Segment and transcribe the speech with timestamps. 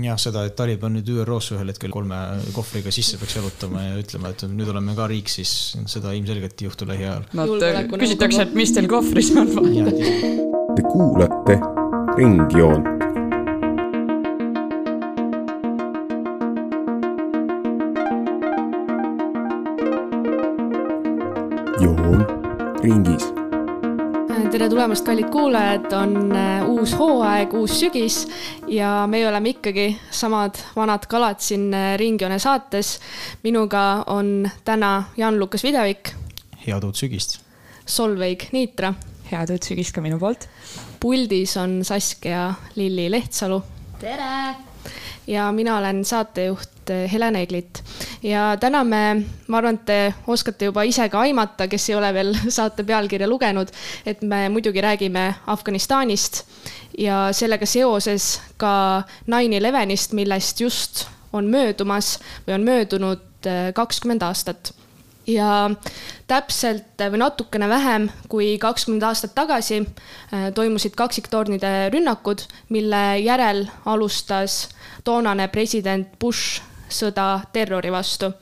[0.00, 2.18] jah, seda, et Taliban nüüd ÜRO-sse ühel hetkel kolme
[2.56, 6.70] kohvriga sisse peaks jalutama ja ütlema, et nüüd oleme ka riik, siis seda ilmselgelt ei
[6.70, 7.28] juhtu lähiajal.
[7.36, 7.52] Nad
[8.00, 9.52] küsitakse, et mis teil kohvris on.
[10.76, 11.60] Te kuulate
[12.16, 12.91] Ringjoont.
[24.62, 28.20] Tere tulemast, kallid kuulajad, on äh, uus hooaeg, uus sügis
[28.70, 32.92] ja meie oleme ikkagi samad vanad kalad siin äh, Ringjoone saates.
[33.42, 36.12] minuga on täna Jan-Lukas Videvik.
[36.66, 37.40] head uut sügist.
[37.86, 38.94] Solveig Niitra.
[39.32, 40.46] head uut sügist ka minu poolt.
[41.00, 43.62] puldis on Saskia Lilli Lehtsalu.
[43.98, 44.54] tere
[45.26, 47.82] ja mina olen saatejuht eh, Helen Eglit.
[48.22, 52.12] ja täna me, ma arvan, et te oskate juba ise ka aimata, kes ei ole
[52.14, 53.70] veel saate pealkirja lugenud,
[54.06, 56.44] et me muidugi räägime Afganistanist
[56.98, 64.22] ja sellega seoses ka nine elevenist, millest just on möödumas või on möödunud eh, kakskümmend
[64.22, 64.74] aastat
[65.26, 65.70] ja
[66.26, 69.84] täpselt või natukene vähem kui kakskümmend aastat tagasi
[70.54, 72.42] toimusid kaksiktornide rünnakud,
[72.74, 74.64] mille järel alustas
[75.04, 76.62] toonane president Bush
[76.92, 78.32] sõda terrori vastu.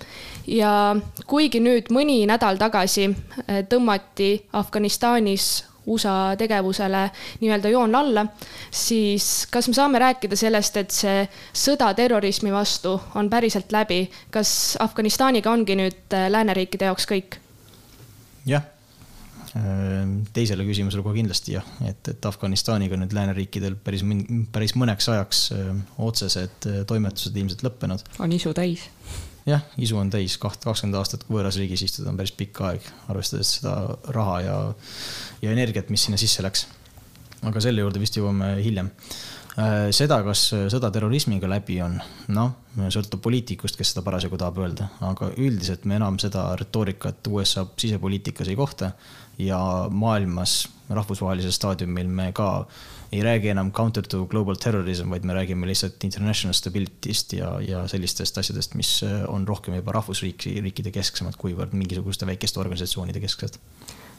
[0.47, 8.27] ja kuigi nüüd mõni nädal tagasi äh, tõmmati Afganistanis USA tegevusele nii-öelda joon alla,
[8.71, 14.77] siis kas me saame rääkida sellest, et see sõda terrorismi vastu on päriselt läbi, kas
[14.81, 17.41] Afganistaniga ongi nüüd äh, lääneriikide jaoks kõik?
[18.47, 18.65] jah,
[19.51, 24.05] teisele küsimusele kohe kindlasti jah, et, et Afganistaniga nüüd lääneriikidel päris,
[24.55, 28.05] päris mõneks ajaks äh, otsesed toimetused ilmselt lõppenud.
[28.23, 28.87] on isu täis
[29.48, 33.56] jah, isu on täis, kaht, kakskümmend aastat võõras riigis istuda on päris pikk aeg, arvestades
[33.59, 33.75] seda
[34.15, 34.56] raha ja,
[35.43, 36.69] ja energiat, mis sinna sisse läks.
[37.43, 38.91] aga selle juurde vist jõuame hiljem.
[39.59, 41.97] Äh, seda, kas sõda terrorismiga läbi on,
[42.37, 42.53] noh,
[42.93, 48.53] sõltub poliitikust, kes seda parasjagu tahab öelda, aga üldiselt me enam seda retoorikat USA sisepoliitikas
[48.53, 48.93] ei kohta
[49.47, 52.67] ja maailmas rahvusvahelisel staadiumil me ka
[53.12, 57.87] ei räägi enam counter to global terrorism, vaid me räägime lihtsalt international stability'st ja, ja
[57.89, 63.59] sellistest asjadest, mis äh, on rohkem juba rahvusriiki, riikide kesksemad, kuivõrd mingisuguste väikeste organisatsioonide kesksed.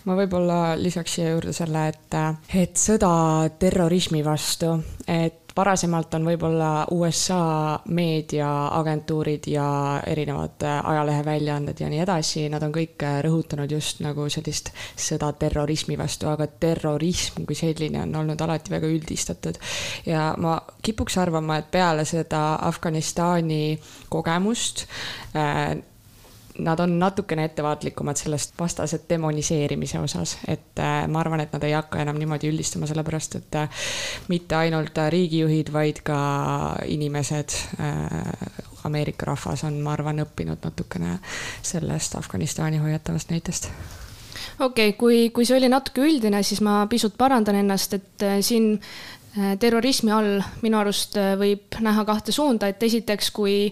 [0.06, 2.16] Ma võib-olla lisaks siia juurde selle, et,
[2.58, 3.12] et sõda
[3.62, 4.74] terrorismi vastu,
[5.06, 9.66] et varasemalt on võib-olla USA meediaagentuurid ja
[10.08, 16.30] erinevad ajaleheväljaanded ja nii edasi, nad on kõik rõhutanud just nagu sellist sõda terrorismi vastu,
[16.32, 19.60] aga terrorism kui selline on olnud alati väga üldistatud.
[20.06, 23.80] ja ma kipuks arvama, et peale seda Afganistani
[24.10, 24.86] kogemust
[25.36, 25.78] äh,
[26.60, 31.74] nad on natukene ettevaatlikumad sellest vastase demoniseerimise osas, et äh, ma arvan, et nad ei
[31.76, 33.86] hakka enam niimoodi üldistama, sellepärast et äh,
[34.28, 36.20] mitte ainult riigijuhid, vaid ka
[36.86, 41.20] inimesed, äh, Ameerika rahvas on, ma arvan, õppinud natukene
[41.62, 43.70] sellest Afganistani hoiatavast näitest.
[44.60, 48.76] Okei okay,, kui, kui see oli natuke üldine, siis ma pisut parandan ennast, et siin
[49.32, 53.70] terrorismi all minu arust võib näha kahte suunda, et esiteks, kui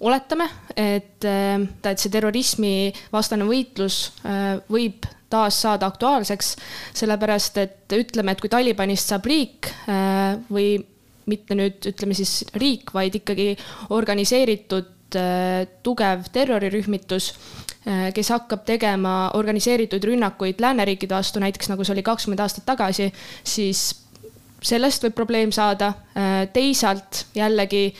[0.00, 6.54] oletame, et, äh, et see terrorismivastane võitlus äh, võib taas saada aktuaalseks,
[6.98, 10.72] sellepärast et ütleme, et kui Talibanist saab riik äh, või
[11.30, 13.52] mitte nüüd ütleme siis riik, vaid ikkagi
[13.94, 14.96] organiseeritud
[15.82, 17.24] tugev terrorirühmitus,
[18.14, 23.08] kes hakkab tegema organiseeritud rünnakuid lääneriikide vastu, näiteks nagu see oli kakskümmend aastat tagasi,
[23.42, 23.82] siis
[24.62, 25.92] sellest võib probleem saada.
[26.52, 27.94] teisalt jällegi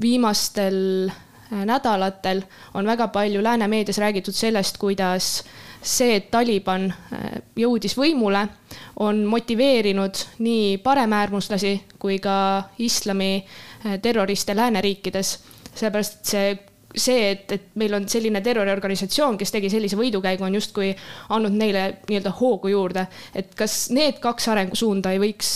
[0.00, 2.42] viimastel äh, nädalatel
[2.74, 5.44] on väga palju lääne meedias räägitud sellest, kuidas
[5.82, 8.46] see, et Taliban äh, jõudis võimule,
[8.96, 15.38] on motiveerinud nii paremäärmuslasi kui ka islami äh, terroriste lääneriikides.
[15.74, 16.58] sellepärast, et see,
[17.02, 20.92] see, et, et meil on selline terroriorganisatsioon, kes tegi sellise võidukäigu, on justkui
[21.34, 23.06] andnud neile nii-öelda hoogu juurde.
[23.34, 25.54] et kas need kaks arengusuunda ei võiks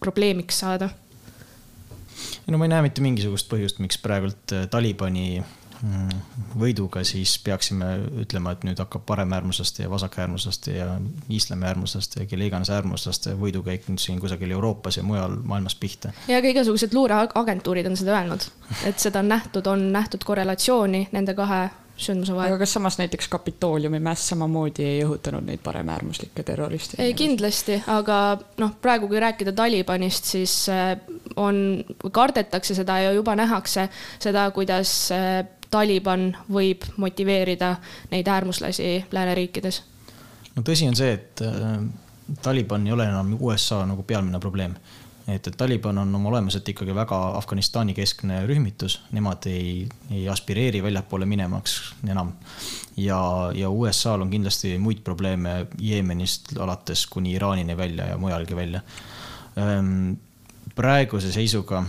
[0.00, 0.90] probleemiks saada
[2.48, 5.42] no ma ei näe mitte mingisugust põhjust, miks praegult äh, Talibani
[6.58, 7.90] võiduga siis peaksime
[8.24, 10.88] ütlema, et nüüd hakkab paremäärmuslaste ja vasakäärmuslaste ja
[11.28, 16.12] islamiäärmuslaste ja kelle iganes äärmuslaste võidukäik nüüd siin kusagil Euroopas ja mujal maailmas pihta.
[16.28, 18.48] ja ka igasugused luureagentuurid on seda öelnud,
[18.84, 22.52] et seda on nähtud, on nähtud korrelatsiooni nende kahe sündmuse vahel.
[22.52, 26.98] aga kas samas näiteks Kapitooliumi mäss samamoodi ei õhutanud neid paremäärmuslikke terroriste?
[27.02, 30.94] ei, kindlasti, aga noh, praegu kui rääkida Talibanist, siis äh,
[31.36, 33.88] on, kardetakse seda ja juba nähakse
[34.22, 37.76] seda, kuidas äh, Taliban võib motiveerida
[38.10, 39.82] neid äärmuslasi lääneriikides.
[40.56, 41.78] no tõsi on see, et äh,
[42.42, 44.76] Taliban ei ole enam USA nagu peamine probleem
[45.28, 50.82] et, et Taliban on oma olemuselt ikkagi väga Afganistani keskne rühmitus, nemad ei, ei aspireeri
[50.82, 51.76] väljapoole minemaks
[52.08, 52.32] enam.
[52.96, 53.20] ja,
[53.54, 58.80] ja USA-l on kindlasti muid probleeme Jeemenist alates kuni Iraanini välja ja mujalgi välja.
[59.56, 60.12] Ehm,
[60.74, 61.84] praeguse seisuga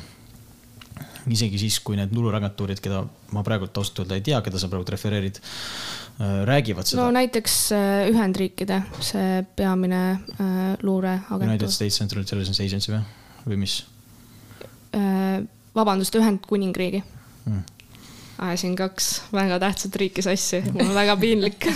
[1.27, 3.01] isegi siis, kui need luureagentuurid, keda
[3.35, 7.03] ma praegult ausalt öelda ei tea, keda sa praegu refereerid, äh, räägivad seda.
[7.03, 11.49] no näiteks äh, Ühendriikide see peamine äh, luureagentuur.
[11.49, 13.03] United States Central Intelligence Agency või,
[13.47, 13.81] või mis?
[15.75, 17.59] vabandust, Ühendkuningriigi hmm.
[18.41, 21.67] ajasin kaks väga tähtsat riiki sassi, mul on väga piinlik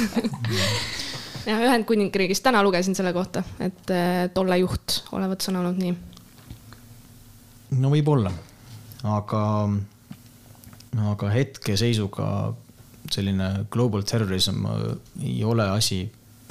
[1.45, 3.93] jah, Ühendkuningriigis, täna lugesin selle kohta, et
[4.33, 5.93] tolle juht olevat sõnanud nii.
[7.83, 8.33] no võib-olla
[9.03, 9.43] aga,
[11.13, 12.27] aga hetkeseisuga
[13.13, 14.65] selline global terrorism
[15.21, 16.03] ei ole asi,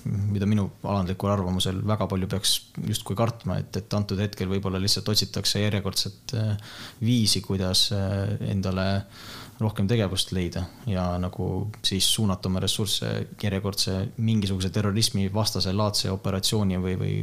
[0.04, 2.54] mida minu alandlikul arvamusel väga palju peaks
[2.88, 6.56] justkui kartma, et, et antud hetkel võib-olla lihtsalt otsitakse järjekordset äh,
[7.02, 8.86] viisi, kuidas äh, endale
[9.62, 11.48] rohkem tegevust leida ja nagu
[11.84, 13.10] siis suunata oma ressursse
[13.42, 17.14] järjekordse mingisuguse terrorismi vastase laadse operatsiooni või, või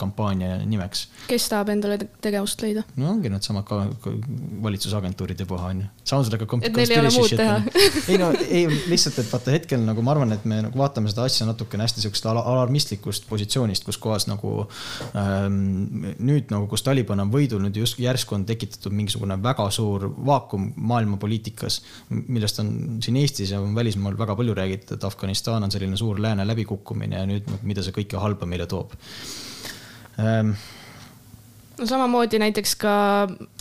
[0.00, 1.06] kampaania nimeks.
[1.28, 2.84] kes tahab endale tegevust leida?
[2.96, 3.82] no ongi needsamad ka,
[4.62, 5.90] valitsusagentuuride puha on ju.
[6.04, 7.58] Sounds like a et neil ei ole muud teha
[8.08, 11.24] ei no, ei lihtsalt, et vaata hetkel nagu ma arvan, et me nagu vaatame seda
[11.28, 14.64] asja natukene hästi siuksest alarmistlikust positsioonist, kus kohas nagu
[15.18, 20.08] ähm, nüüd nagu, kus Taliban on võidu, nüüd just järsku on tekitatud mingisugune väga suur
[20.26, 21.79] vaakum maailma poliitikas
[22.10, 22.72] millest on
[23.04, 27.28] siin Eestis ja välismaal väga palju räägitud, et Afganistan on selline suur lääne läbikukkumine ja
[27.28, 28.94] nüüd, mida see kõike halba meile toob.
[30.20, 30.54] Ähm,
[31.80, 32.92] no samamoodi näiteks ka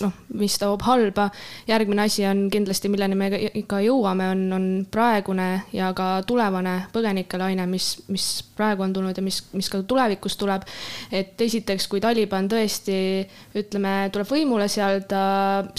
[0.01, 1.29] noh, mis toob halba,
[1.69, 3.29] järgmine asi on kindlasti, milleni me
[3.61, 8.27] ikka jõuame, on, on praegune ja ka tulevane põgenikelaine, mis, mis
[8.57, 10.67] praegu on tulnud ja mis, mis ka tulevikus tuleb.
[11.11, 12.99] et esiteks, kui Taliban tõesti
[13.59, 15.23] ütleme, tuleb võimule seal, ta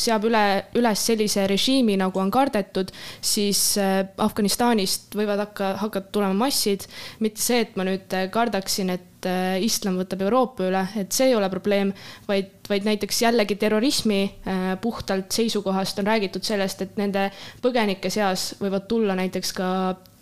[0.01, 0.45] seab üle,
[0.81, 6.89] üles sellise režiimi, nagu on kardetud, siis äh, Afganistanist võivad hakka, hakata tulema massid,
[7.21, 11.31] mitte see, et ma nüüd kardaksin, et et äh, islam võtab Euroopa üle, et see
[11.31, 11.93] ei ole probleem,
[12.29, 17.29] vaid, vaid näiteks jällegi terrorismi äh, puhtalt seisukohast on räägitud sellest, et nende
[17.63, 19.69] põgenike seas võivad tulla näiteks ka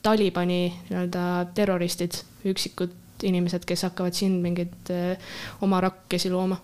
[0.02, 1.22] Talibani nii-öelda
[1.54, 2.94] terroristid, üksikud
[3.26, 5.30] inimesed, kes hakkavad siin mingeid äh,
[5.62, 6.58] oma rakkesi looma.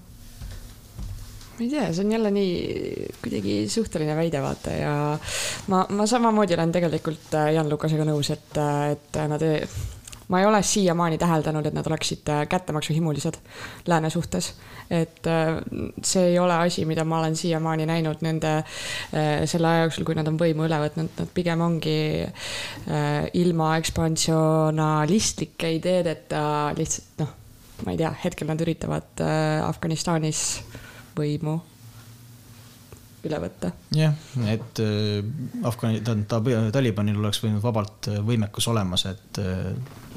[1.54, 4.94] Ma ei tea, see on jälle nii kuidagi suhteline väide, vaata ja
[5.70, 8.58] ma, ma samamoodi olen tegelikult Jan Lukasega nõus, et,
[8.90, 9.44] et nad
[10.34, 13.36] ma ei ole siiamaani täheldanud, et nad oleksid äh, kättemaksuhimulised
[13.86, 14.54] lääne suhtes.
[14.90, 15.62] et äh,
[16.02, 20.16] see ei ole asi, mida ma olen siiamaani näinud nende äh, selle aja jooksul, kui
[20.19, 21.94] nad on võimu üle võtnud, nad pigem ongi
[23.40, 26.42] ilma ekspansionistlike ideedeta
[26.76, 27.30] lihtsalt noh,
[27.87, 29.22] ma ei tea, hetkel nad üritavad
[29.64, 30.42] Afganistanis
[31.16, 31.56] võimu
[33.25, 33.72] üle võtta.
[33.96, 34.19] jah,
[34.52, 34.82] et
[35.64, 39.44] Afgani-, tähendab, Talibanil oleks võinud vabalt võimekus olemas, et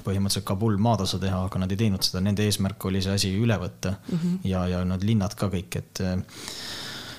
[0.07, 3.59] põhimõtteliselt Kabul maatasa teha, aga nad ei teinud seda, nende eesmärk oli see asi üle
[3.62, 4.39] võtta mm -hmm.
[4.51, 6.04] ja, ja nad linnad ka kõik, et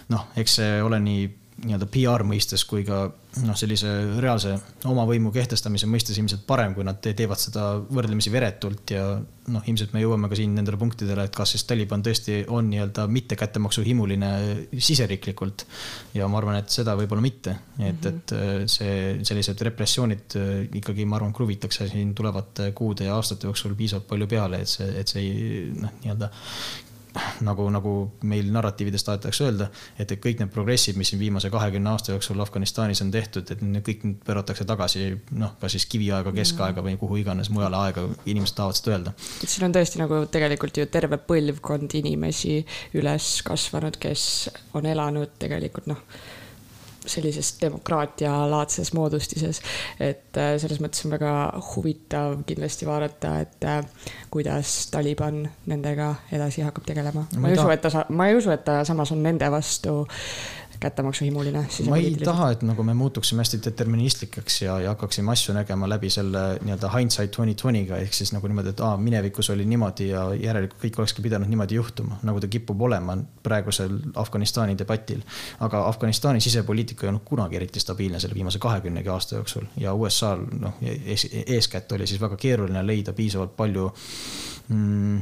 [0.09, 1.29] noh, eks see ole nii
[1.65, 3.09] nii-öelda PR mõistes kui ka
[3.45, 3.91] noh, sellise
[4.23, 4.55] reaalse
[4.89, 10.03] omavõimu kehtestamise mõistes ilmselt parem, kui nad teevad seda võrdlemisi veretult ja noh, ilmselt me
[10.03, 14.31] jõuame ka siin nendele punktidele, et kas siis Taliban tõesti on nii-öelda mitte kättemaksuhimuline
[14.79, 15.67] siseriiklikult.
[16.15, 18.09] ja ma arvan, et seda võib-olla mitte, et, mhm.
[18.09, 23.51] et äh, see, sellised repressioonid äh, ikkagi, ma arvan, kruvitakse siin tulevate kuude ja aastate
[23.51, 26.31] jooksul piisavalt palju peale, et see, et see ei noh, nii-öelda
[27.47, 27.93] nagu, nagu
[28.29, 32.41] meil narratiivides tahetakse öelda, et, et kõik need progressid, mis siin viimase kahekümne aasta jooksul
[32.45, 36.97] Afganistanis on tehtud, et need kõik nüüd pööratakse tagasi noh, kas siis kiviaega, keskaega või
[37.01, 39.15] kuhu iganes mujale aega, inimesed tahavad seda öelda.
[39.43, 42.61] et siin on tõesti nagu tegelikult ju terve põlvkond inimesi
[42.99, 44.27] üles kasvanud, kes
[44.79, 46.05] on elanud tegelikult noh
[47.07, 49.61] sellises demokraatialaadses moodustises.
[50.01, 51.33] et äh, selles mõttes on väga
[51.71, 53.83] huvitav kindlasti vaadata, et äh,
[54.31, 57.27] kuidas Taliban nendega edasi hakkab tegelema.
[57.37, 60.05] ma ei usu, et ta, ma ei usu, et ta samas on nende vastu
[60.81, 61.67] kättemaksuhimuline.
[61.89, 66.11] ma ei taha, et nagu me muutuksime hästi deterministlikeks ja, ja hakkaksime asju nägema läbi
[66.11, 70.25] selle nii-öelda hindsight twenty twenty'ga ehk siis nagu niimoodi, et aa, minevikus oli niimoodi ja
[70.35, 75.23] järelikult kõik olekski pidanud niimoodi juhtuma, nagu ta kipub olema praegusel Afganistani debatil.
[75.61, 80.47] aga Afganistani sisepoliitika ei olnud kunagi eriti stabiilne selle viimase kahekümnegi aasta jooksul ja USA-l
[80.61, 80.79] noh,
[81.47, 83.91] eeskätt oli siis väga keeruline leida piisavalt palju
[84.69, 85.21] mm,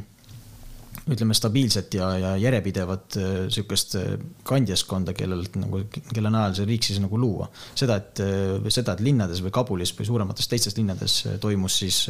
[1.07, 4.15] ütleme, stabiilset ja, ja järjepidevat äh, sihukest äh,
[4.47, 7.47] kandjaskonda, kellel nagu, kelle najal see riik siis nagu luua.
[7.79, 12.01] seda, et, äh, seda, et linnades või Kabulis või suuremates teistes linnades toimus siis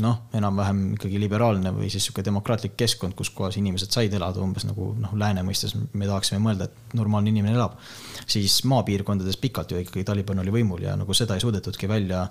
[0.00, 4.66] noh, enam-vähem ikkagi liberaalne või siis sihuke demokraatlik keskkond, kus kohas inimesed said elada umbes
[4.68, 7.78] nagu noh, lääne mõistes me tahaksime mõelda, et normaalne inimene elab.
[8.26, 12.26] siis maapiirkondades pikalt ju ikkagi Taliban oli võimul ja nagu seda ei suudetudki välja,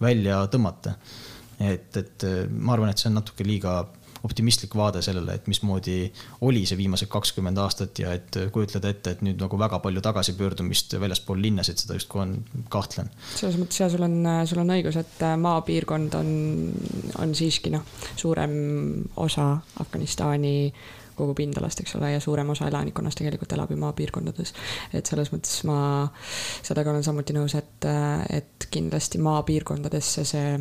[0.00, 0.96] välja tõmmata.
[1.60, 3.82] et, et ma arvan, et see on natuke liiga
[4.24, 5.98] optimistlik vaade sellele, et mismoodi
[6.46, 10.96] oli see viimased kakskümmend aastat ja et kujutleda ette, et nüüd nagu väga palju tagasipöördumist
[11.00, 12.34] väljaspool linnasid, seda justkui on,
[12.72, 13.10] kahtlen.
[13.34, 16.34] selles mõttes ja sul on, sul on õigus, et maapiirkond on,
[17.20, 17.84] on siiski noh,
[18.16, 18.54] suurem
[19.20, 19.50] osa
[19.84, 20.54] Afganistani
[21.14, 24.54] kogu pindalast, eks ole, ja suurem osa elanikkonnast tegelikult elab ju maapiirkondades.
[24.92, 25.76] et selles mõttes ma
[26.62, 27.86] sellega olen samuti nõus, et,
[28.30, 30.56] et kindlasti maapiirkondadesse see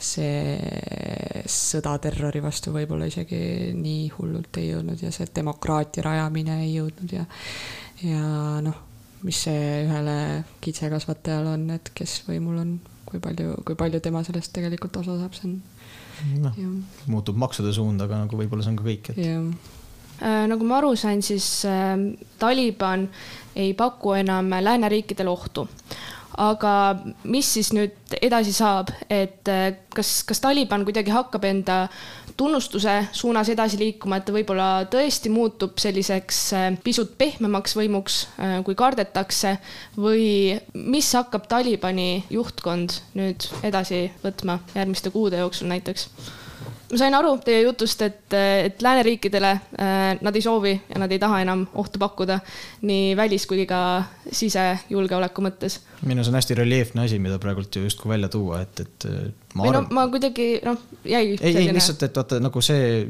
[0.00, 6.74] see sõda terrori vastu võib-olla isegi nii hullult ei jõudnud ja see demokraatia rajamine ei
[6.74, 7.26] jõudnud ja,
[8.06, 8.22] ja
[8.64, 8.78] noh,
[9.26, 10.16] mis see ühele
[10.64, 12.78] kitsekasvatajal on, et kes võimul on,
[13.08, 15.58] kui palju, kui palju tema sellest tegelikult osa saab, see on.
[16.46, 16.62] noh,
[17.10, 19.20] muutub maksude suund, aga nagu võib-olla see on ka kõik, et.
[20.20, 21.94] Äh, nagu ma aru sain, siis äh,
[22.40, 23.06] Taliban
[23.56, 25.64] ei paku enam lääneriikidele ohtu
[26.40, 26.72] aga
[27.28, 31.82] mis siis nüüd edasi saab, et eh, kas, kas Taliban kuidagi hakkab enda
[32.40, 38.56] tunnustuse suunas edasi liikuma, et ta võib-olla tõesti muutub selliseks eh, pisut pehmemaks võimuks, eh,
[38.66, 39.56] kui kardetakse
[40.00, 46.08] või mis hakkab Talibani juhtkond nüüd edasi võtma järgmiste kuude jooksul näiteks?
[46.90, 49.52] Ma sain aru teie jutust, et, et lääneriikidele
[50.20, 52.40] nad ei soovi ja nad ei taha enam ohtu pakkuda
[52.86, 55.80] nii välis kui ka sisejulgeoleku mõttes.
[56.02, 59.08] Minu arust on hästi reljeefne asi, mida praegult ju justkui välja tuua, et, et
[59.54, 59.86] ma või arvan.
[59.88, 61.36] no ma kuidagi noh, jäi.
[61.40, 63.02] ei, ei lihtsalt, et vaata nagu see,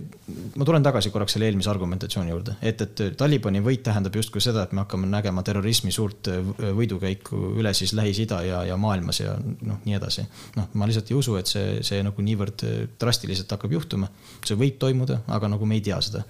[0.59, 4.65] ma tulen tagasi korraks selle eelmise argumentatsiooni juurde, et, et Talibani võit tähendab justkui seda,
[4.67, 6.31] et me hakkame nägema terrorismi suurt
[6.61, 10.27] võidukäiku üle siis Lähis-Ida ja, ja maailmas ja noh, nii edasi.
[10.57, 12.67] noh, ma lihtsalt ei usu, et see, see nagu niivõrd
[13.01, 14.11] drastiliselt hakkab juhtuma.
[14.45, 16.25] see võib toimuda, aga nagu me ei tea seda.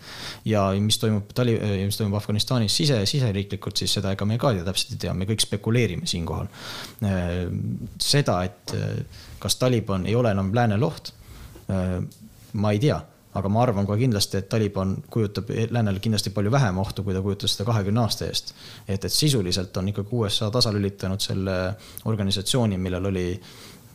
[0.49, 4.97] ja mis toimub Tali-, mis toimub Afganistanis sise, siseriiklikult, siis seda ega me ka täpselt
[4.97, 6.51] ei tea, me kõik spekuleerime siinkohal
[7.01, 7.49] Äh,
[7.99, 8.99] seda, et äh,
[9.41, 11.15] kas Taliban ei ole enam lääne loht,
[11.71, 11.99] äh,
[12.53, 13.01] ma ei tea
[13.35, 17.23] aga ma arvan kohe kindlasti, et Taliban kujutab läänele kindlasti palju vähem ohtu, kui ta
[17.23, 18.55] kujutas seda kahekümne aasta eest.
[18.89, 21.57] et, et sisuliselt on ikkagi USA tasalülitanud selle
[22.11, 23.27] organisatsiooni, millel oli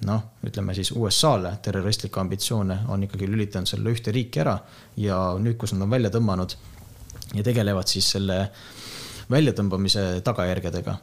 [0.07, 4.55] noh, ütleme siis USA-le terroristlikke ambitsioone, on ikkagi lülitanud selle ühte riiki ära
[4.97, 6.55] ja nüüd, kus nad on välja tõmmanud
[7.35, 8.39] ja tegelevad siis selle
[9.31, 10.97] väljatõmbamise tagajärgedega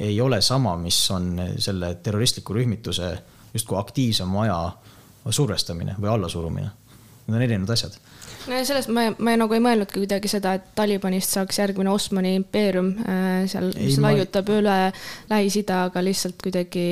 [0.00, 3.10] ei ole sama, mis on selle terroristliku rühmituse
[3.54, 4.58] justkui aktiivse maja
[5.30, 6.70] survestamine või allasurumine.
[7.26, 7.98] Need on erinevad asjad
[8.46, 12.34] no ja sellest ma, ma nagu ei mõelnudki kuidagi seda, et Talibanist saaks järgmine Osmani
[12.38, 14.60] impeerium äh, seal, mis ei, laiutab ma...
[14.60, 14.78] üle
[15.30, 16.86] Lähis-Ida, aga lihtsalt kuidagi.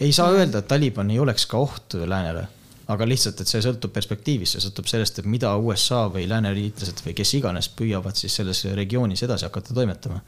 [0.00, 2.46] ei saa öelda, et Taliban ei oleks ka oht läänele,
[2.94, 7.16] aga lihtsalt, et see sõltub perspektiivist, see sõltub sellest, et mida USA või lääneliitlased või
[7.18, 10.22] kes iganes püüavad siis selles regioonis edasi hakata toimetama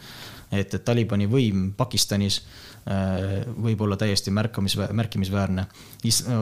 [0.52, 2.40] et, et Talibani võim Pakistanis
[2.87, 5.66] võib olla täiesti märkamis, märkimisväärne.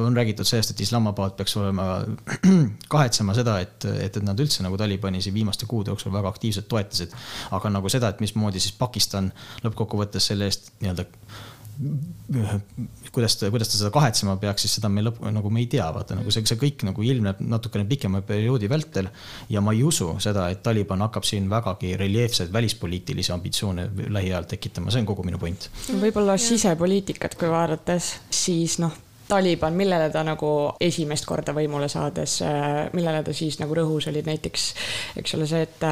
[0.05, 2.05] on räägitud sellest, et Islamabad peaks olema,
[2.95, 6.69] kahetsema seda, et, et, et nad üldse nagu Talibani siin viimaste kuude jooksul väga aktiivselt
[6.69, 7.17] toetasid.
[7.51, 9.33] aga nagu seda, et mismoodi siis Pakistan
[9.65, 11.09] lõppkokkuvõttes selle eest nii-öelda
[13.13, 15.87] kuidas ta, kuidas ta seda kahetsema peaks, siis seda me lõpp, nagu me ei tea,
[15.95, 19.11] vaata nagu see, see kõik nagu ilmneb natukene pikema perioodi vältel.
[19.51, 24.91] ja ma ei usu seda, et Taliban hakkab siin vägagi reljeefseid välispoliitilisi ambitsioone lähiajal tekitama,
[24.91, 25.69] see on kogu minu point.
[26.01, 28.95] võib-olla sisepoliitikat, kui vaadates, siis noh,
[29.29, 30.49] Taliban, millele ta nagu
[30.85, 32.41] esimest korda võimule saades,
[32.93, 34.67] millele ta siis nagu rõhus oli näiteks,
[35.23, 35.87] eks ole, see, et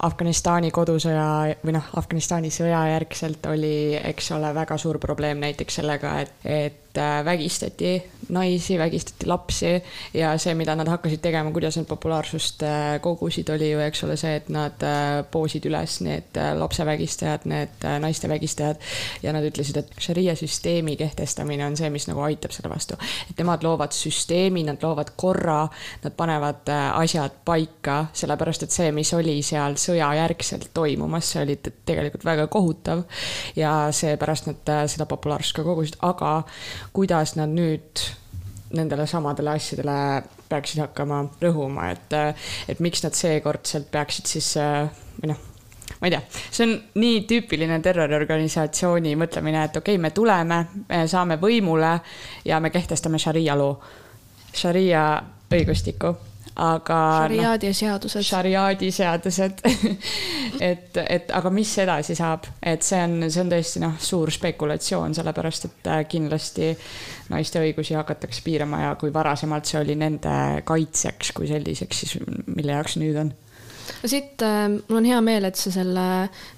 [0.00, 6.14] Afganistani kodusõja või noh, Afganistani sõja järgselt oli, eks ole, väga suur probleem näiteks sellega,
[6.24, 7.90] et, et äh, vägistati
[8.32, 9.74] naisi, vägistati lapsi
[10.16, 14.16] ja see, mida nad hakkasid tegema, kuidas nad populaarsust äh, kogusid, oli ju, eks ole,
[14.20, 18.80] see, et nad äh, poosid üles need lapsevägistajad, need naiste vägistajad
[19.26, 22.96] ja nad ütlesid, et šaria süsteemi kehtestamine on see, mis nagu aitab selle vastu.
[23.28, 25.60] et nemad loovad süsteemi, nad loovad korra,
[26.06, 32.24] nad panevad asjad paika, sellepärast et see, mis oli seal sõjajärgselt toimumas, see oli tegelikult
[32.24, 33.04] väga kohutav.
[33.56, 36.40] ja seepärast nad äh, seda populaarsust ka kogusid, aga
[36.96, 38.06] kuidas nad nüüd
[38.76, 44.88] nendele samadele asjadele peaksid hakkama rõhuma, et, äh, et miks nad seekordselt peaksid siis äh,
[45.20, 45.46] või noh
[46.00, 46.20] ma ei tea,
[46.54, 51.92] see on nii tüüpiline terroriorganisatsiooni mõtlemine, et okei okay,, me tuleme, me saame võimule
[52.46, 53.74] ja me kehtestame šaria loo,
[54.54, 55.04] šaria
[55.50, 56.14] õigustiku
[56.60, 58.26] aga šariaadi no, seadused.
[58.26, 59.64] šariaadi seadused.
[60.60, 65.14] Et, et aga mis edasi saab, et see on, see on tõesti noh, suur spekulatsioon,
[65.16, 66.68] sellepärast et äh, kindlasti
[67.32, 70.34] naiste õigusi hakatakse piirama ja kui varasemalt see oli nende
[70.68, 72.18] kaitseks kui selliseks, siis
[72.50, 73.32] mille jaoks nüüd on?
[74.00, 76.04] No siit äh, mul on hea meel, et sa selle,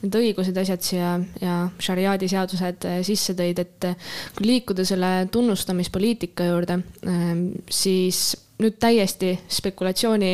[0.03, 5.13] need õigused, asjad siia ja šariaadi seadused äh, sisse tõid, et äh, kui liikuda selle
[5.33, 7.33] tunnustamispoliitika juurde äh,,
[7.71, 8.33] siis
[8.63, 10.33] nüüd täiesti spekulatsiooni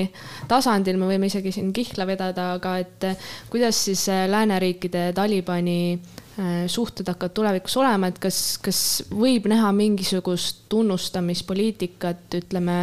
[0.49, 5.81] tasandil, me võime isegi siin kihla vedada, aga et äh, kuidas siis äh, lääneriikide Talibani
[5.95, 8.81] äh, suhted hakkavad tulevikus olema, et kas, kas
[9.11, 12.81] võib näha mingisugust tunnustamispoliitikat, ütleme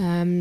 [0.00, 0.40] ähm,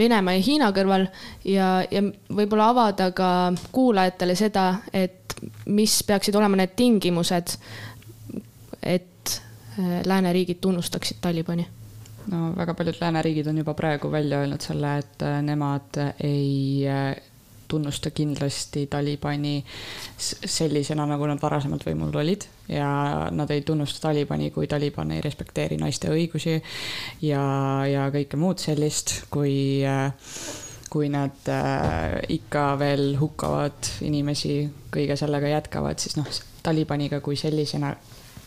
[0.00, 1.08] Venemaa ja Hiina kõrval
[1.44, 2.00] ja, ja
[2.32, 5.36] võib-olla avada ka kuulajatele seda, et
[5.68, 7.52] mis peaksid olema need tingimused,
[8.80, 9.36] et
[10.08, 11.66] lääneriigid tunnustaksid Talibani
[12.30, 17.16] no väga paljud lääneriigid on juba praegu välja öelnud selle, et äh, nemad ei äh,
[17.70, 19.64] tunnusta kindlasti Talibani
[20.18, 22.46] sellisena, nagu nad varasemalt võimul olid.
[22.68, 22.90] Ja
[23.30, 26.56] nad ei tunnusta Talibani, kui Taliban ei respekteeri naiste õigusi
[27.22, 27.44] ja,
[27.86, 29.86] ja kõike muud sellist, kui
[30.90, 36.26] kui nad äh, ikka veel hukkavad inimesi, kõige sellega jätkavad, siis noh,
[36.66, 37.92] Talibaniga kui sellisena,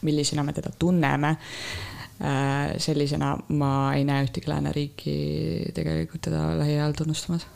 [0.03, 1.92] millisena me teda tunneme äh,,
[2.77, 5.15] sellisena ma ei näe ühtegi lääneriiki
[5.75, 7.47] tegelikult teda lähiajal tunnustamas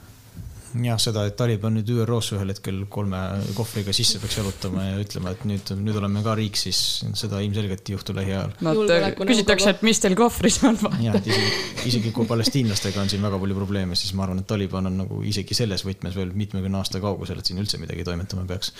[0.85, 3.19] jah, seda, et Taliban nüüd ÜRO-sse ühel hetkel kolme
[3.57, 6.79] kohvriga sisse peaks jalutama ja ütlema, et nüüd, nüüd oleme ka riik, siis
[7.17, 8.55] seda ilmselgelt ei juhtu lähiajal.
[8.65, 10.79] Nad küsitakse, et mis teil kohvris on.
[11.03, 11.51] jah, et isegi,
[11.91, 15.21] isegi kui palestiinlastega on siin väga palju probleeme, siis ma arvan, et Taliban on nagu
[15.27, 18.73] isegi selles võtmes veel mitmekümne aasta kaugusel, et siin üldse midagi toimetama peaks.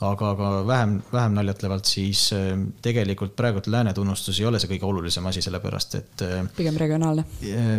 [0.00, 2.52] aga, aga vähem, vähem naljatlevalt, siis äh,
[2.84, 6.26] tegelikult praegult lääne tunnustus ei ole see kõige olulisem asi, sellepärast et.
[6.26, 7.26] Äh, pigem regionaalne.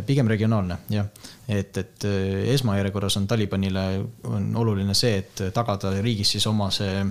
[0.07, 1.07] pigem regionaalne, jah
[1.47, 3.85] et, et äh, esmajärjekorras on Talibanile
[4.29, 7.03] on oluline see, et tagada riigis siis oma see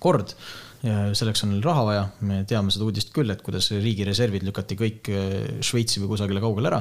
[0.00, 0.34] kord.
[0.80, 4.46] ja selleks on neil raha vaja, me teame seda uudist küll, et kuidas riigi reservid
[4.46, 5.34] lükati kõik äh,
[5.66, 6.78] Šveitsi või kusagile kaugele ära.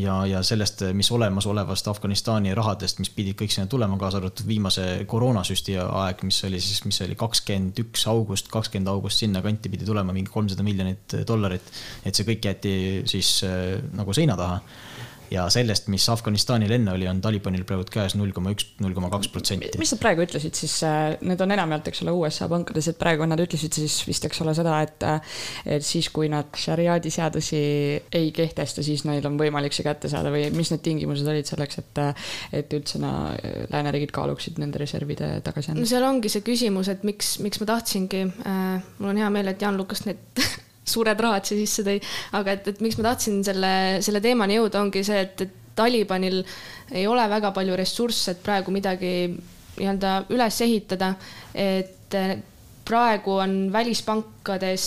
[0.00, 4.86] ja, ja sellest, mis olemasolevast Afganistani rahadest, mis pidid kõik sinna tulema, kaasa arvatud viimase
[5.10, 10.16] koroonasüsti aeg, mis oli siis, mis oli kakskümmend üks august, kakskümmend august sinnakanti pidi tulema
[10.16, 11.68] mingi kolmsada miljonit dollarit.
[12.06, 12.74] et see kõik jäeti
[13.10, 14.62] siis äh, nagu seina taha
[15.32, 19.10] ja sellest, mis Afganistanil enne oli, on Talibanil praegu käes null koma üks, null koma
[19.12, 19.70] kaks protsenti.
[19.80, 23.26] mis nad praegu ütlesid siis, äh, need on enamjaolt, eks ole, USA pankades, et praegu
[23.28, 25.36] nad ütlesid siis vist, eks ole, seda, et äh,
[25.78, 27.62] et siis, kui nad šariaadi seadusi
[28.20, 31.80] ei kehtesta, siis neil on võimalik see kätte saada või mis need tingimused olid selleks,
[31.82, 33.12] et äh, et üldse no,
[33.72, 35.86] lääneriigid kaaluksid nende reservide tagasiandmist?
[35.86, 39.52] no seal ongi see küsimus, et miks, miks ma tahtsingi äh,, mul on hea meel,
[39.52, 40.42] et Jaan Lukas need
[40.84, 41.98] suured rahad siia sisse tõi,
[42.38, 46.42] aga et, et miks ma tahtsin selle, selle teemani jõuda, ongi see, et, et Talibanil
[46.92, 49.12] ei ole väga palju ressursse, et praegu midagi
[49.78, 51.14] nii-öelda üles ehitada,
[51.56, 52.16] et
[52.84, 54.84] praegu on välispankades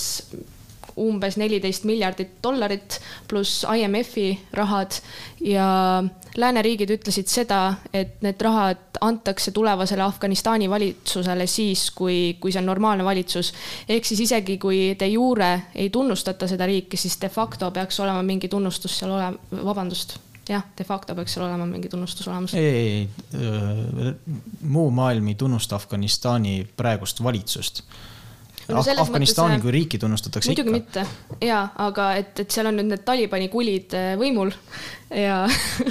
[1.02, 4.96] umbes neliteist miljardit dollarit pluss IMF-i rahad
[5.44, 6.04] ja
[6.38, 7.60] lääneriigid ütlesid seda,
[7.94, 13.54] et need rahad antakse tulevasele Afganistani valitsusele siis, kui, kui see on normaalne valitsus.
[13.90, 18.24] ehk siis isegi kui de jure ei tunnustata seda riiki, siis de facto peaks olema
[18.24, 20.18] mingi tunnustus seal olema, vabandust
[20.50, 22.54] jah, de facto peaks seal olema mingi tunnustus olemas.
[22.54, 24.14] ei, ei, ei,
[24.62, 27.84] muu maailm ei tunnusta Afganistani praegust valitsust
[28.70, 31.06] no, Afganistani kui riiki tunnustatakse muidugi ikka.
[31.06, 34.54] mitte ja, aga et, et seal on nüüd need Talibani kulid eh, võimul
[35.14, 35.44] ja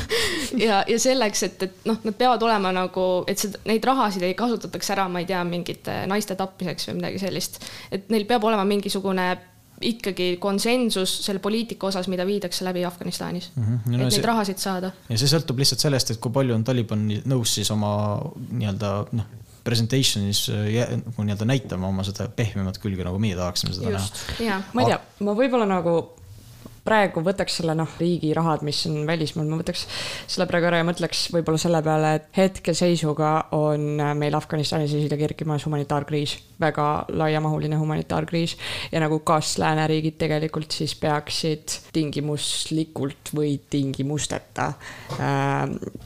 [0.67, 4.37] ja, ja selleks, et, et noh, nad peavad olema nagu, et seda, neid rahasid ei
[4.39, 7.63] kasutataks ära, ma ei tea, mingite naiste tapmiseks või midagi sellist.
[7.95, 9.33] et neil peab olema mingisugune
[9.85, 13.65] ikkagi konsensus selle poliitika osas, mida viidakse läbi Afganistanis mm.
[13.65, 13.97] -hmm.
[13.97, 14.93] No, et see, neid rahasid saada.
[15.09, 17.95] ja see sõltub lihtsalt sellest, et kui palju on Taliban nõus siis oma
[18.51, 19.27] nii-öelda noh,
[19.64, 24.61] presentation'is äh, nagu nii-öelda näitama oma seda pehmemat külge, nagu meie tahaksime seda näha.
[24.72, 25.96] ma ei tea, ma võib-olla nagu
[26.85, 29.87] praegu võtaks selle noh, riigi rahad, mis on välismaal, ma võtaks
[30.31, 35.64] selle praegu ära ja mõtleks võib-olla selle peale, et hetkeseisuga on meil Afganistanis esile kerkimas
[35.64, 38.57] humanitaarkriis, väga laiamahuline humanitaarkriis.
[38.92, 44.72] Ja nagu kas lääneriigid tegelikult siis peaksid tingimuslikult või tingimusteta
[45.16, 45.61] äh,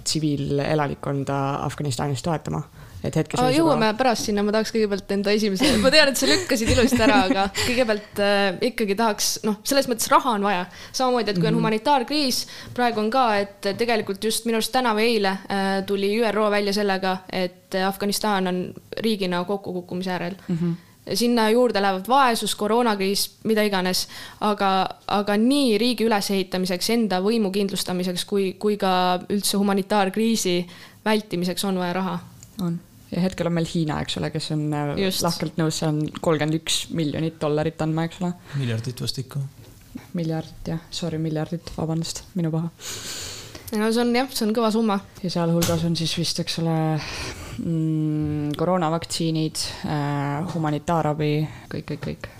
[0.04, 2.62] tsiviilelanikkonda äh, Afganistanis toetama
[3.04, 3.54] et hetkeseisuga.
[3.54, 7.20] jõuame pärast sinna, ma tahaks kõigepealt enda esimese, ma tean, et sa lükkasid ilusti ära,
[7.28, 10.66] aga kõigepealt äh, ikkagi tahaks, noh, selles mõttes raha on vaja.
[10.90, 11.60] samamoodi, et kui on -hmm.
[11.62, 12.40] humanitaarkriis,
[12.74, 16.72] praegu on ka, et tegelikult just minu arust täna või eile äh, tuli ÜRO välja
[16.72, 18.60] sellega, et Afganistan on
[18.98, 20.56] riigina kokkukukkumise äärel mm.
[20.56, 20.76] -hmm
[21.14, 24.08] sinna juurde lähevad vaesus, koroonakriis, mida iganes,
[24.40, 28.90] aga, aga nii riigi ülesehitamiseks, enda võimu kindlustamiseks kui, kui ka
[29.28, 30.66] üldse humanitaarkriisi
[31.04, 32.18] vältimiseks on vaja raha.
[32.60, 32.80] on
[33.12, 35.24] ja hetkel on meil Hiina, eks ole, kes on äh, Just.
[35.24, 38.32] lahkelt nõus, see on kolmkümmend üks miljonit dollarit andma, eks ole.
[38.60, 39.42] miljardit vast ikka.
[40.18, 42.70] miljardit jah, sorry, miljardit, vabandust, minu paha.
[43.80, 44.98] no see on jah, see on kõva summa.
[45.24, 51.32] ja sealhulgas on siis vist, eks ole mm,, koroonavaktsiinid äh,, humanitaarabi,
[51.72, 52.32] kõik, kõik, kõik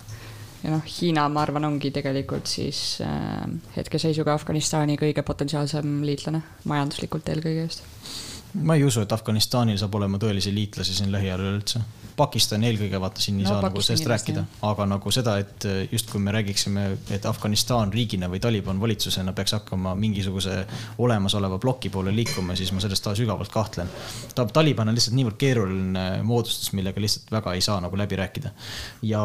[0.65, 3.45] ja noh, Hiina, ma arvan, ongi tegelikult siis äh,
[3.79, 7.87] hetkeseisuga Afganistani kõige potentsiaalsem liitlane, majanduslikult eelkõige just
[8.63, 11.83] ma ei usu, et Afganistanil saab olema tõelisi liitlasi siin lähiajal üleüldse.
[12.19, 16.19] Pakistan eelkõige vaata siin ei no, saa nagu sellest rääkida, aga nagu seda, et justkui
[16.23, 20.57] me räägiksime, et Afganistan riigina või Taliban valitsusena peaks hakkama mingisuguse
[20.99, 23.91] olemasoleva ploki poole liikuma, siis ma sellest sügavalt kahtlen.
[24.35, 28.51] Taliban on lihtsalt niivõrd keeruline moodustus, millega lihtsalt väga ei saa nagu läbi rääkida
[29.03, 29.23] ja.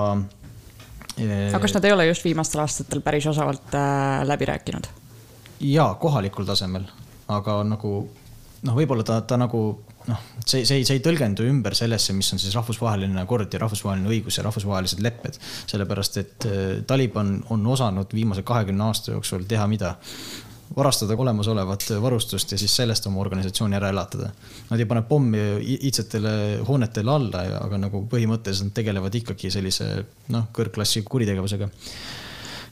[1.50, 4.90] aga kas nad ei ole just viimastel aastatel päris osavalt äh, läbi rääkinud?
[5.64, 6.86] jaa, kohalikul tasemel,
[7.32, 7.94] aga nagu
[8.68, 9.64] noh, võib-olla ta, ta nagu
[10.10, 14.10] noh, see, see, see ei tõlgendu ümber sellesse, mis on siis rahvusvaheline kord ja rahvusvaheline
[14.12, 15.40] õigus ja rahvusvahelised lepped.
[15.72, 19.98] sellepärast, et äh, Taliban on osanud viimase kahekümne aasta jooksul teha mida?
[20.74, 24.32] varastada olemasolevat varustust ja siis sellest oma organisatsiooni ära elatada.
[24.72, 26.32] Nad ei pane pommi iidsetele
[26.66, 29.90] hoonetele alla, aga nagu põhimõtteliselt nad tegelevad ikkagi sellise
[30.34, 31.70] noh, kõrgklassi kuritegevusega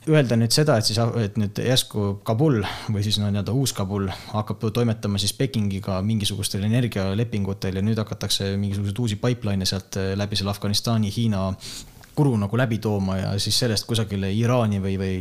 [0.10, 4.10] öelda nüüd seda, et siis, et nüüd järsku Kabul või siis no nii-öelda uus Kabul
[4.32, 10.40] hakkab toimetama siis Pekingiga mingisugustel energialepingutel ja nüüd hakatakse mingisuguseid uusi pipeline'e sealt eh, läbi
[10.40, 11.52] selle Afganistani, Hiina
[12.16, 15.14] kuru nagu läbi tooma ja siis sellest kusagile Iraani või, või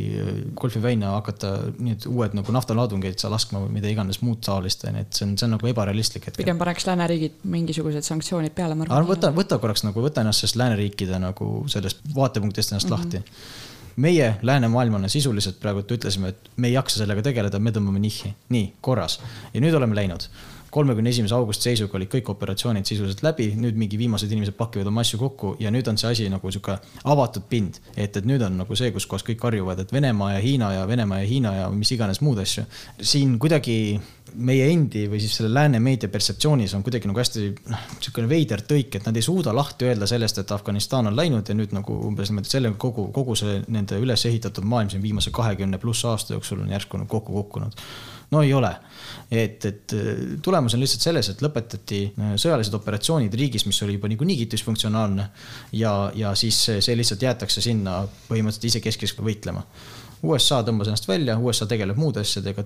[0.59, 5.05] Golfi väina hakata need uued nagu naftalaadungeid seal laskma või mida iganes muud taolist, onju,
[5.05, 6.43] et see on, see on nagu ebarealistlik hetkel.
[6.43, 9.07] pigem paneks lääneriigid mingisugused sanktsioonid peale, ma arvan.
[9.07, 13.21] võta, võta korraks nagu, võta ennast sellest lääneriikide nagu sellest vaatepunktist ennast mm -hmm.
[13.23, 18.33] lahti meie läänemaailmana sisuliselt praegu ütlesime, et me ei jaksa sellega tegeleda, me tõmbame nihhi.
[18.49, 19.19] nii, korras.
[19.53, 20.27] ja nüüd oleme läinud.
[20.71, 25.01] kolmekümne esimese augusti seisuga olid kõik operatsioonid sisuliselt läbi, nüüd mingi viimased inimesed pakivad oma
[25.03, 27.81] asju kokku ja nüüd on see asi nagu sihuke avatud pind.
[27.97, 30.87] et, et nüüd on nagu see, kus kohas kõik harjuvad, et Venemaa ja Hiina ja
[30.87, 32.63] Venemaa ja Hiina ja mis iganes muud asju.
[33.01, 33.99] siin kuidagi
[34.35, 38.63] meie endi või siis selle lääne meedia pertseptsioonis on kuidagi nagu hästi noh, niisugune veider
[38.67, 41.95] tõik, et nad ei suuda lahti öelda sellest, et Afganistan on läinud ja nüüd nagu
[42.07, 46.35] umbes niimoodi sellega kogu, kogu see nende üles ehitatud maailm siin viimase kahekümne pluss aasta
[46.37, 47.79] jooksul on järsku nagu kokku kukkunud.
[48.31, 48.71] no ei ole,
[49.31, 49.95] et, et
[50.43, 52.03] tulemus on lihtsalt selles, et lõpetati
[52.35, 55.27] sõjalised operatsioonid riigis, mis oli juba niikuinii disfunktsionaalne
[55.79, 59.65] ja, ja siis see lihtsalt jäetakse sinna põhimõtteliselt isekeskis võitlema.
[60.23, 62.63] USA tõmbas ennast välja, USA tegeleb muude asjadega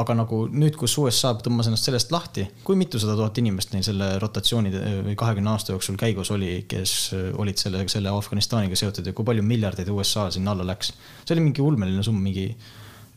[0.00, 4.08] aga nagu nüüd, kus USA tõmbas ennast sellest lahti, kui mitusada tuhat inimest neil selle
[4.22, 4.72] rotatsiooni
[5.08, 6.94] või kahekümne aasta jooksul käigus oli, kes
[7.40, 10.94] olid selle, selle Afganistaniga seotud ja kui palju miljardeid USA sinna alla läks?
[11.24, 12.48] see oli mingi ulmeline summa, mingi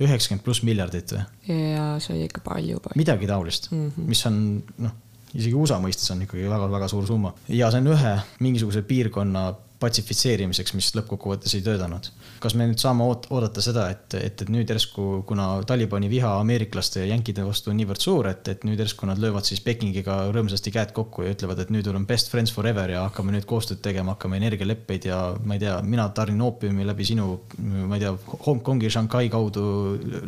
[0.04, 1.24] üheksakümmend pluss miljardit või?
[1.72, 3.00] ja see oli ikka palju, palju..
[3.00, 4.10] midagi taolist mm, -hmm.
[4.12, 4.40] mis on
[4.84, 4.98] noh,
[5.34, 10.74] isegi USA mõistes on ikkagi väga-väga suur summa ja see on ühe mingisuguse piirkonna patsifitseerimiseks,
[10.78, 12.08] mis lõppkokkuvõttes ei töötanud.
[12.46, 16.36] Kas me nüüd saame oot-, oodata seda, et, et, et nüüd järsku, kuna Talibani viha
[16.42, 20.20] ameeriklaste ja jänkide vastu on niivõrd suur, et, et nüüd järsku nad löövad siis Pekingiga
[20.36, 23.82] rõõmsasti käed kokku ja ütlevad, et nüüd oleme best friends forever ja hakkame nüüd koostööd
[23.86, 28.14] tegema, hakkame energialeppeid ja ma ei tea, mina tarnin oopiumi läbi sinu, ma ei tea,
[28.46, 29.66] Hongkongi, Shanghai kaudu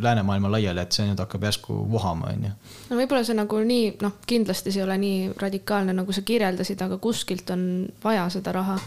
[0.02, 2.52] läänemaailma laiali, et see nüüd hakkab järsku vohama, on ju.
[2.90, 6.82] no võib-olla see nagu nii, noh, kindlasti see ei ole nii radikaalne, nagu sa kirjeldasid,
[6.88, 7.64] aga kuskilt on
[8.02, 8.78] vaja seda raha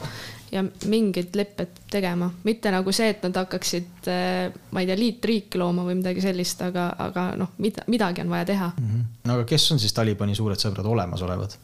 [0.51, 5.61] ja mingeid lepped tegema, mitte nagu see, et nad hakkaksid, eh, ma ei tea, liitriiki
[5.61, 8.89] looma või midagi sellist, aga, aga noh, mida, midagi on vaja teha mm.
[8.89, 9.05] -hmm.
[9.29, 11.55] no aga kes on siis Talibani suured sõbrad olemasolevad?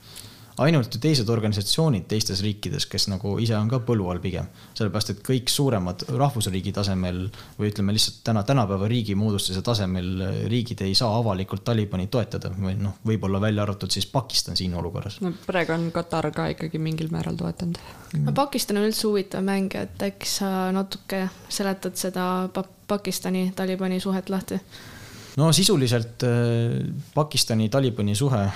[0.64, 4.48] Ainult teised organisatsioonid teistes riikides, kes nagu ise on ka põlu all pigem.
[4.78, 7.28] sellepärast, et kõik suuremad rahvusriigi tasemel
[7.60, 12.76] või ütleme lihtsalt täna, tänapäeva riigi moodustuse tasemel riigid ei saa avalikult Talibani toetada või
[12.82, 15.20] noh, võib-olla välja arvatud siis Pakistan siin olukorras.
[15.22, 17.78] no praegu on Katar ka ikkagi mingil määral toetanud.
[18.24, 22.50] no Pakistan on üldse huvitav mäng, et äkki sa natuke seletad seda
[22.88, 24.60] Pakistani, Talibani suhet lahti?
[25.38, 26.82] no sisuliselt äh,
[27.14, 28.48] Pakistani, Talibani suhe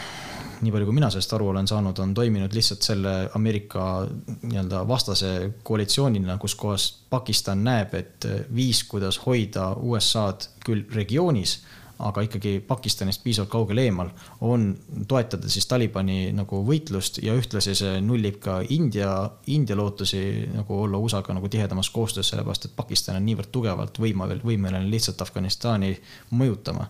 [0.62, 4.06] nii palju, kui mina sellest aru olen saanud, on toiminud lihtsalt selle Ameerika
[4.44, 11.60] nii-öelda vastase koalitsioonina, kus kohas Pakistan näeb, et viis, kuidas hoida USA-d küll regioonis,
[12.02, 14.10] aga ikkagi Pakistanist piisavalt kaugel eemal,
[14.42, 14.72] on
[15.08, 19.12] toetada siis Talibani nagu võitlust ja ühtlasi see nullib ka India,
[19.54, 20.22] India lootusi
[20.56, 25.22] nagu olla USA-ga nagu tihedamas koostöös, sellepärast et Pakistan on niivõrd tugevalt võima, võimeline lihtsalt
[25.22, 25.94] Afganistani
[26.38, 26.90] mõjutama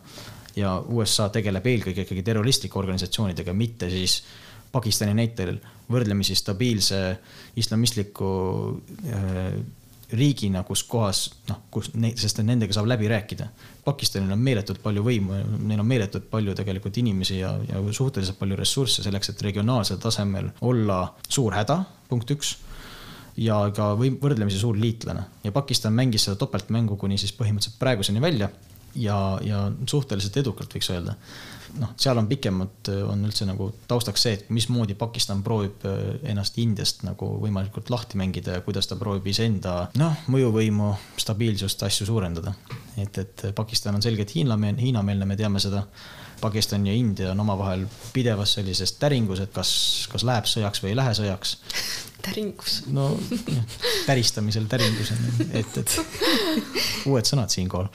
[0.56, 4.22] ja USA tegeleb eelkõige ikkagi terroristlike organisatsioonidega, mitte siis
[4.72, 5.58] Pakistani näitel
[5.92, 7.02] võrdlemisi stabiilse
[7.60, 8.32] islamistliku
[9.12, 9.54] äh,
[10.12, 13.48] riigina, kus kohas noh, kus sest nendega saab läbi rääkida.
[13.86, 15.38] Pakistanil on meeletult palju võimu,
[15.68, 20.52] neil on meeletult palju tegelikult inimesi ja, ja suhteliselt palju ressursse selleks, et regionaalsel tasemel
[20.68, 22.58] olla suur häda, punkt üks
[23.40, 28.50] ja ka võrdlemisi suur liitlane ja Pakistan mängis seda topeltmängu kuni siis põhimõtteliselt praeguseni välja
[28.96, 31.16] ja, ja suhteliselt edukalt, võiks öelda
[31.80, 36.00] noh, seal on pikemalt, on üldse nagu taustaks see, et mismoodi Pakistan proovib äh,
[36.32, 42.10] ennast Indiast nagu võimalikult lahti mängida ja kuidas ta proovib iseenda noh, mõjuvõimu, stabiilsust, asju
[42.10, 42.56] suurendada.
[42.98, 45.86] et, et Pakistan on selgelt hiinlameelne, hiinameelne, me teame seda.
[46.42, 47.84] Pakistan ja India on omavahel
[48.16, 51.52] pidevas sellises täringus, et kas, kas läheb sõjaks või ei lähe sõjaks.
[52.26, 52.82] täringus.
[52.90, 53.12] no
[54.08, 55.96] täristamisel täringus on et, et
[57.10, 57.90] uued sõnad siinkohal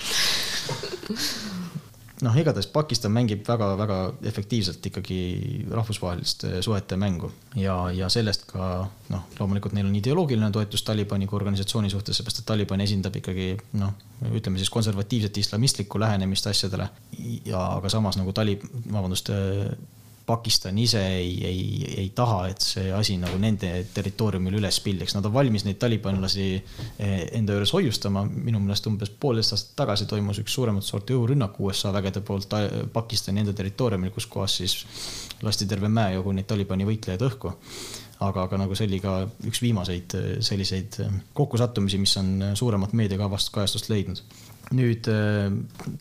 [2.25, 3.97] noh, igatahes Pakistan mängib väga-väga
[4.31, 5.19] efektiivselt ikkagi
[5.71, 11.37] rahvusvahelist suhete mängu ja, ja sellest ka noh, loomulikult neil on ideoloogiline toetus Talibani kui
[11.41, 13.51] organisatsiooni suhtes, seepärast et Taliban esindab ikkagi
[13.81, 13.93] noh,
[14.33, 16.89] ütleme siis konservatiivset islamistlikku lähenemist asjadele.
[17.45, 19.31] ja aga samas nagu Talib, vabandust
[20.27, 21.61] Pakistan ise ei, ei,
[22.03, 26.47] ei taha, et see asi nagu nende territooriumil üles pildiks, nad on valmis neid talibanlasi
[26.57, 28.25] eh, enda juures hoiustama.
[28.27, 32.57] minu meelest umbes poolteist aastat tagasi toimus üks suuremat sorti õhurünnak USA vägede poolt
[32.93, 34.75] Pakistani enda territooriumil, kus kohas siis
[35.47, 37.55] lasti terve mäejogu neid Talibani võitlejaid õhku
[38.19, 39.15] aga, aga nagu see oli ka
[39.47, 44.25] üks viimaseid eh, selliseid eh, kokkusattumisi, mis on suuremat meediakavast kajastust leidnud.
[44.75, 45.07] nüüd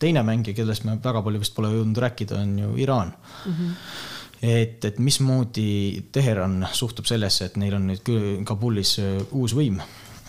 [0.02, 3.52] teine mängija, kellest me väga palju vist pole jõudnud rääkida, on ju Iraan mm.
[3.52, 8.10] -hmm et, et mismoodi Teheran suhtub sellesse, et neil on nüüd
[8.48, 9.80] Kabulis äh, uus võim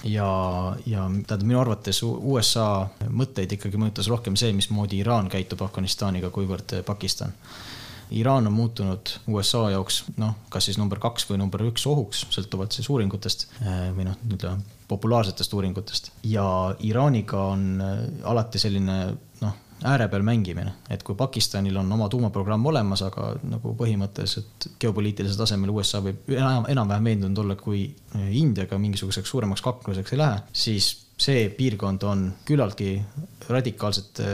[0.07, 0.27] ja,
[0.85, 6.79] ja tähendab minu arvates USA mõtteid ikkagi mõjutas rohkem see, mismoodi Iraan käitub Afganistaniga, kuivõrd
[6.79, 7.35] äh, Pakistan.
[8.15, 12.77] Iraan on muutunud USA jaoks noh, kas siis number kaks või number üks ohuks, sõltuvalt
[12.77, 16.47] siis uuringutest äh, või noh, ütleme populaarsetest uuringutest ja
[16.87, 17.81] Iraaniga on
[18.23, 19.01] alati selline
[19.41, 25.37] noh ääre peal mängimine, et kui Pakistanil on oma tuumaprogramm olemas, aga nagu põhimõtteliselt geopoliitilisel
[25.37, 27.83] tasemel USA võib enam, enam-vähem veendunud olla, kui
[28.41, 32.95] Indiaga mingisuguseks suuremaks kakluseks ei lähe, siis see piirkond on küllaltki
[33.49, 34.25] radikaalsete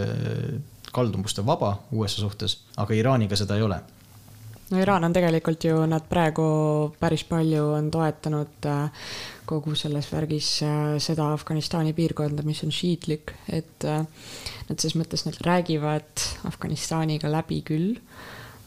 [0.93, 3.81] kaldumuste vaba USA suhtes, aga Iraaniga seda ei ole
[4.73, 6.45] no Iraan on tegelikult ju, nad praegu
[6.99, 9.09] päris palju on toetanud äh,
[9.45, 14.01] kogu selles värgis äh, seda Afganistani piirkonda, mis on šiitlik, et äh,
[14.69, 17.93] nad selles mõttes, nad räägivad Afganistaniga läbi küll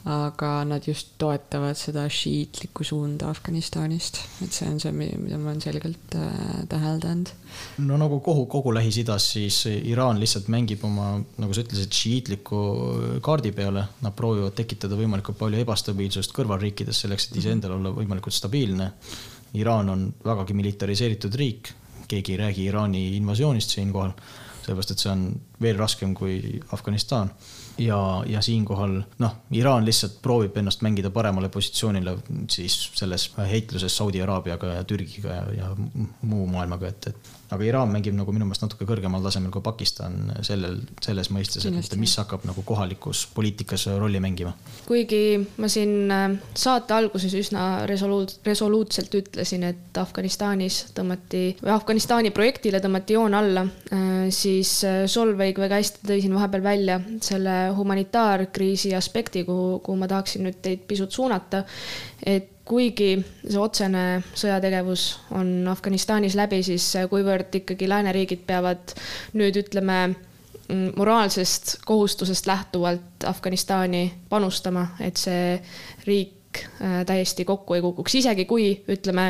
[0.07, 5.63] aga nad just toetavad seda šiitlikku suunda Afganistanist, et see on see, mida ma olen
[5.65, 7.33] selgelt äh, täheldanud.
[7.83, 12.63] no nagu kogu, kogu Lähis-Idas, siis Iraan lihtsalt mängib oma, nagu sa ütlesid, šiitliku
[13.27, 18.93] kaardi peale, nad proovivad tekitada võimalikult palju ebastabiilsust kõrvalriikides selleks, et iseendal olla võimalikult stabiilne.
[19.59, 21.75] Iraan on vägagi militariseeritud riik,
[22.07, 24.15] keegi ei räägi Iraani invasioonist siinkohal,
[24.63, 25.31] sellepärast et see on
[25.63, 27.35] veel raskem kui Afganistan
[27.79, 32.17] ja, ja siinkohal noh, Iraan lihtsalt proovib ennast mängida paremale positsioonile
[32.51, 35.73] siis selles heitluses Saudi Araabiaga ja Türgiga ja, ja
[36.23, 40.33] muu maailmaga, et, et aga Iraan mängib nagu minu meelest natuke kõrgemal tasemel kui Pakistan
[40.47, 44.55] sellel, selles mõistes, et mis hakkab nagu kohalikus poliitikas rolli mängima.
[44.87, 52.33] kuigi ma siin äh, saate alguses üsna resoluut-, resoluutselt ütlesin, et Afganistanis tõmmati või Afganistani
[52.35, 57.57] projektile tõmmati joon alla, äh, siis äh, Solveig väga hästi tõi siin vahepeal välja selle
[57.77, 61.65] humanitaarkriisi aspekti, kuhu, kuhu ma tahaksin nüüd teid pisut suunata.
[62.27, 63.11] et kuigi
[63.47, 68.97] see otsene sõjategevus on Afganistanis läbi, siis kuivõrd ikkagi lääneriigid peavad
[69.39, 70.01] nüüd ütleme
[70.97, 75.61] moraalsest kohustusest lähtuvalt Afganistani panustama, et see
[76.07, 79.29] riik äh, täiesti kokku ei kukuks, isegi kui ütleme,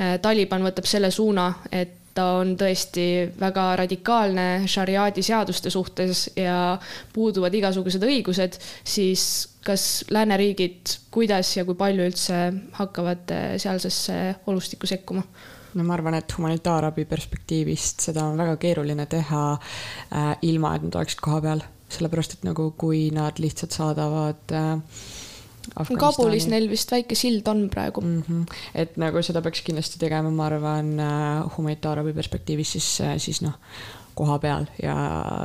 [0.00, 3.04] äh, Taliban võtab selle suuna, et ta on tõesti
[3.40, 6.78] väga radikaalne šariaadi seaduste suhtes ja
[7.14, 9.24] puuduvad igasugused õigused, siis
[9.64, 12.42] kas lääneriigid, kuidas ja kui palju üldse
[12.78, 14.20] hakkavad eh, sealsesse
[14.50, 15.24] olustikku sekkuma?
[15.74, 20.98] no ma arvan, et humanitaarabi perspektiivist seda on väga keeruline teha äh, ilma, et nad
[20.98, 24.72] oleksid kohapeal, sellepärast et nagu kui nad lihtsalt saadavad äh,
[26.00, 28.22] Kabulis neil vist väike sild on praegu mm.
[28.22, 28.60] -hmm.
[28.74, 33.58] et nagu seda peaks kindlasti tegema, ma arvan, äh, humanitaarabi perspektiivis siis, äh, siis noh,
[34.14, 34.94] koha peal ja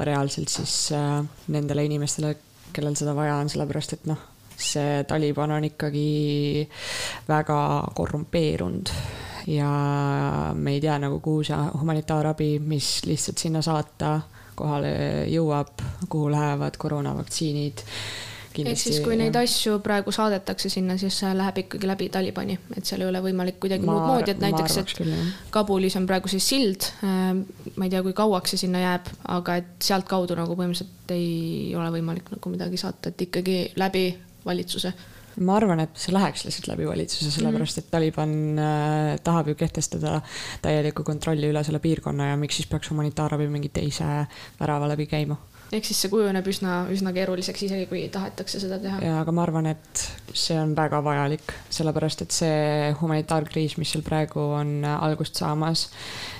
[0.03, 2.35] reaalselt siis äh, nendele inimestele,
[2.73, 4.17] kellel seda vaja on, sellepärast et noh,
[4.57, 6.69] see Taliban on ikkagi
[7.27, 7.59] väga
[7.95, 8.89] korrumpeerunud
[9.47, 9.71] ja
[10.53, 14.21] me ei tea nagu, kuhu see humanitaarabi, mis lihtsalt sinna saata,
[14.55, 14.93] kohale
[15.27, 17.83] jõuab, kuhu lähevad koroonavaktsiinid
[18.63, 23.03] ehk siis, kui neid asju praegu saadetakse sinna, siis läheb ikkagi läbi Talibani, et seal
[23.03, 25.15] ei ole võimalik kuidagi muud moodi, et näiteks, et küll,
[25.53, 26.87] Kabulis on praegu siis sild.
[27.05, 27.33] Äh,
[27.75, 31.89] ma ei tea, kui kauaks see sinna jääb, aga et sealtkaudu nagu põhimõtteliselt ei ole
[31.97, 34.07] võimalik nagu midagi saata, et ikkagi läbi
[34.45, 34.93] valitsuse.
[35.43, 40.21] Ma arvan, et see läheks lihtsalt läbi valitsuse, sellepärast et Taliban äh, tahab ju kehtestada
[40.63, 44.07] täielikku kontrolli üle selle piirkonna ja miks siis peaks humanitaarabi mingi teise
[44.61, 45.35] värava läbi käima
[45.73, 48.99] ehk siis see kujuneb üsna, üsna keeruliseks, isegi kui tahetakse seda teha.
[49.03, 50.03] ja, aga ma arvan, et
[50.35, 55.87] see on väga vajalik, sellepärast et see humanitaarkriis, mis seal praegu on algust saamas,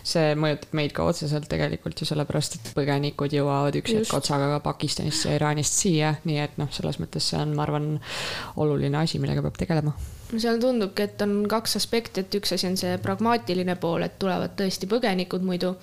[0.05, 4.63] see mõjutab meid ka otseselt tegelikult ju sellepärast, et põgenikud jõuavad üks hetk otsaga ka
[4.69, 7.95] Pakistanist ja Iraanist siia, nii et noh, selles mõttes see on, ma arvan,
[8.61, 9.95] oluline asi, millega peab tegelema
[10.41, 14.55] seal tundubki, et on kaks aspekti, et üks asi on see pragmaatiline pool, et tulevad
[14.57, 15.75] tõesti põgenikud muidu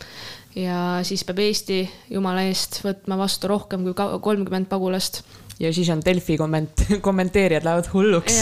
[0.58, 5.22] ja siis peab Eesti jumala eest võtma vastu rohkem kui kolmkümmend pagulast.
[5.60, 8.38] ja siis on Delfi komment-, kommenteerijad lähevad hulluks.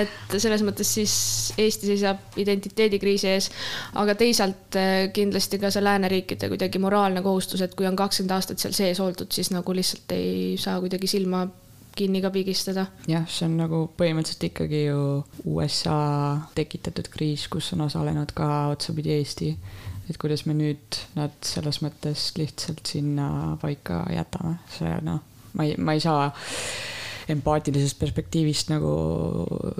[0.00, 1.14] et selles mõttes siis
[1.58, 3.50] Eesti seisab identiteedikriisi ees,
[4.00, 8.62] aga teisalt eh, kindlasti ka see lääneriikide kuidagi moraalne kohustus, et kui on kakskümmend aastat
[8.62, 11.46] seal sees oldud, siis nagu lihtsalt ei saa kuidagi silma
[11.96, 12.86] kinni ka pigistada.
[13.10, 15.00] jah, see on nagu põhimõtteliselt ikkagi ju
[15.52, 19.50] USA tekitatud kriis, kus on osalenud ka otsapidi Eesti
[20.10, 25.22] et kuidas me nüüd nad selles mõttes lihtsalt sinna paika jätame, see noh,
[25.54, 26.30] ma ei, ma ei saa
[27.30, 28.92] empaatilisest perspektiivist nagu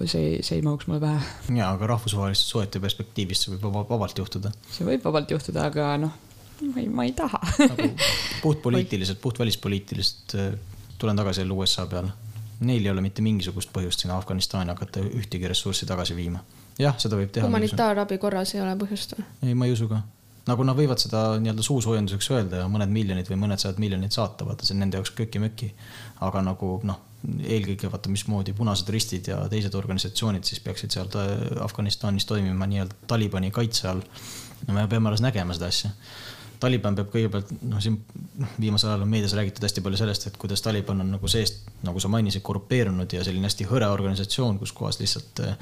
[0.05, 1.59] see, see ei mahuks mulle pähe.
[1.59, 4.53] jaa, aga rahvusvaheliste suhete perspektiivist see võib vabalt juhtuda.
[4.71, 6.15] see võib vabalt juhtuda, aga noh,
[6.67, 7.91] ma ei, ma ei taha nagu
[8.45, 10.53] puhtpoliitiliselt, puht välispoliitiliselt äh,
[11.01, 12.13] tulen tagasi jälle USA peale.
[12.61, 16.45] Neil ei ole mitte mingisugust põhjust sinna Afganistani hakata ühtegi ressurssi tagasi viima.
[16.79, 17.49] jah, seda võib teha.
[17.49, 19.29] humanitaarabi korras ei ole põhjust või?
[19.43, 20.03] ei, ma ei usu ka
[20.51, 24.47] nagu nad võivad seda nii-öelda suusoojenduseks öelda ja mõned miljonid või mõned sajad miljonid saata,
[24.49, 25.71] vaata see on nende jaoks köki-möki.
[26.27, 26.99] aga nagu noh,
[27.41, 31.09] eelkõige vaata, mismoodi Punased Ristid ja teised organisatsioonid siis peaksid seal
[31.65, 34.03] Afganistanis toimima nii-öelda Talibani kaitse all.
[34.67, 35.95] no me peame alles nägema seda asja
[36.61, 37.97] Taliban peab kõigepealt, noh, siin
[38.61, 42.03] viimasel ajal on meedias räägitud hästi palju sellest, et kuidas Taliban on nagu seest, nagu
[42.03, 45.55] sa mainisid, korrupeerunud ja selline hästi hõre organisatsioon, kus kohas lihtsalt eh,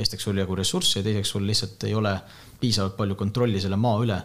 [0.00, 2.14] esiteks sul ei jagu ressurssi ja teiseks sul lihtsalt ei ole
[2.60, 4.16] piisavalt palju kontrolli selle maa üle.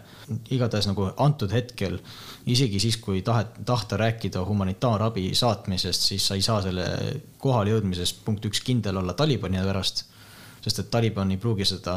[0.56, 2.00] igatahes nagu antud hetkel,
[2.50, 6.88] isegi siis, kui tahet, tahta rääkida humanitaarabi saatmisest, siis sa ei saa selle
[7.38, 10.06] kohale jõudmises punkt üks kindel olla Talibani pärast
[10.64, 11.96] sest et Taliban ei pruugi seda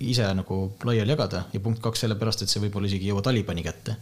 [0.00, 3.64] ise nagu laiali jagada ja punkt kaks sellepärast, et see võib-olla isegi ei jõua Talibani
[3.64, 3.96] kätte.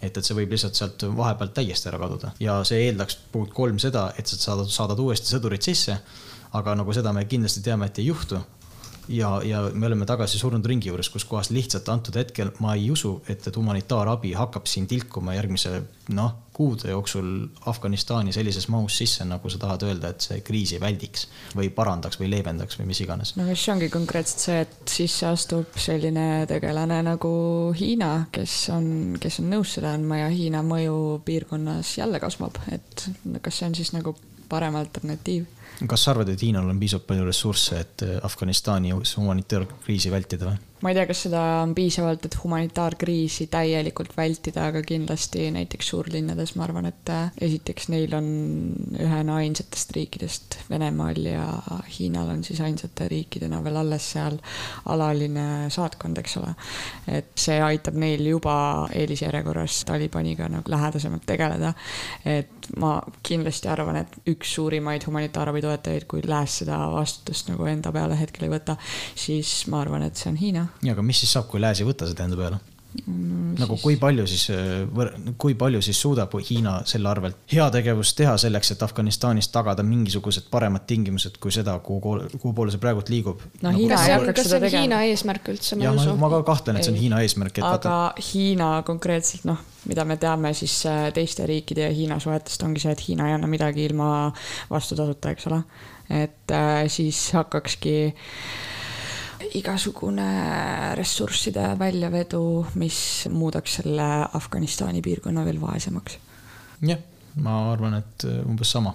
[0.00, 3.78] et, et see võib lihtsalt sealt vahepealt täiesti ära kaduda ja see eeldaks punkt kolm
[3.78, 5.98] seda, et sa saadad, saadad uuesti sõdurid sisse.
[6.52, 8.40] aga nagu seda me kindlasti teame, et ei juhtu
[9.08, 12.90] ja, ja me oleme tagasi surnud ringi juures, kus kohas lihtsalt antud hetkel ma ei
[12.90, 15.82] usu, et, et humanitaarabi hakkab siin tilkuma järgmise
[16.16, 17.28] noh, kuude jooksul
[17.70, 22.28] Afganistani sellises mahus sisse, nagu sa tahad öelda, et see kriisi väldiks või parandaks või
[22.34, 23.32] leevendaks või mis iganes.
[23.40, 27.32] no siis ongi konkreetselt see, et sisse astub selline tegelane nagu
[27.78, 33.08] Hiina, kes on, kes on nõus seda andma ja Hiina mõju piirkonnas jälle kasvab, et
[33.40, 34.16] kas see on siis nagu
[34.50, 35.48] parem alternatiiv
[35.88, 40.58] kas sa arvad, et Hiinal on piisavalt palju ressursse, et Afganistani humanitaarkriisi vältida või?
[40.80, 46.54] Ma ei tea, kas seda on piisavalt, et humanitaarkriisi täielikult vältida, aga kindlasti näiteks suurlinnades
[46.56, 48.30] ma arvan, et äh, esiteks neil on
[48.96, 51.44] ühena ainsatest riikidest Venemaal ja
[51.98, 54.38] Hiinal on siis ainsate riikidena veel alles seal
[54.88, 56.54] alaline saatkond, eks ole.
[57.08, 61.74] et see aitab neil juba eelisjärjekorras Talibaniga nagu lähedasemalt tegeleda.
[62.24, 67.92] et ma kindlasti arvan, et üks suurimaid humanitaarabi toetajaid, kui Lääs seda vastutust nagu enda
[67.92, 68.76] peale hetkel ei võta,
[69.18, 71.88] siis ma arvan, et see on Hiina ja aga mis siis saab, kui Lääs ei
[71.88, 72.60] võta seda enda peale
[73.06, 73.54] mm,?
[73.60, 73.82] nagu siis...
[73.82, 74.44] kui palju siis,
[75.40, 80.86] kui palju siis suudab Hiina selle arvelt heategevust teha selleks, et Afganistanis tagada mingisugused paremad
[80.90, 83.74] tingimused kui seda, kuhu, kuhu poole see praegult liigub no,?
[83.76, 85.78] Hiina kas see on, kas see on Hiina eesmärk üldse?
[85.82, 87.60] jah, ma, ma ka kahtlen, et see on Hiina eesmärk.
[87.60, 87.98] aga vaata...
[88.30, 92.96] Hiina konkreetselt noh, mida me teame siis äh, teiste riikide ja Hiina suhetest ongi see,
[92.96, 94.10] et Hiina ei anna midagi ilma
[94.70, 95.62] vastutasuta, eks ole.
[96.10, 97.96] et äh, siis hakkakski
[99.54, 100.30] igasugune
[100.98, 102.42] ressursside väljavedu,
[102.80, 106.18] mis muudaks selle Afganistani piirkonna veel vaesemaks.
[106.86, 106.98] jah,
[107.44, 108.94] ma arvan, et äh, umbes sama.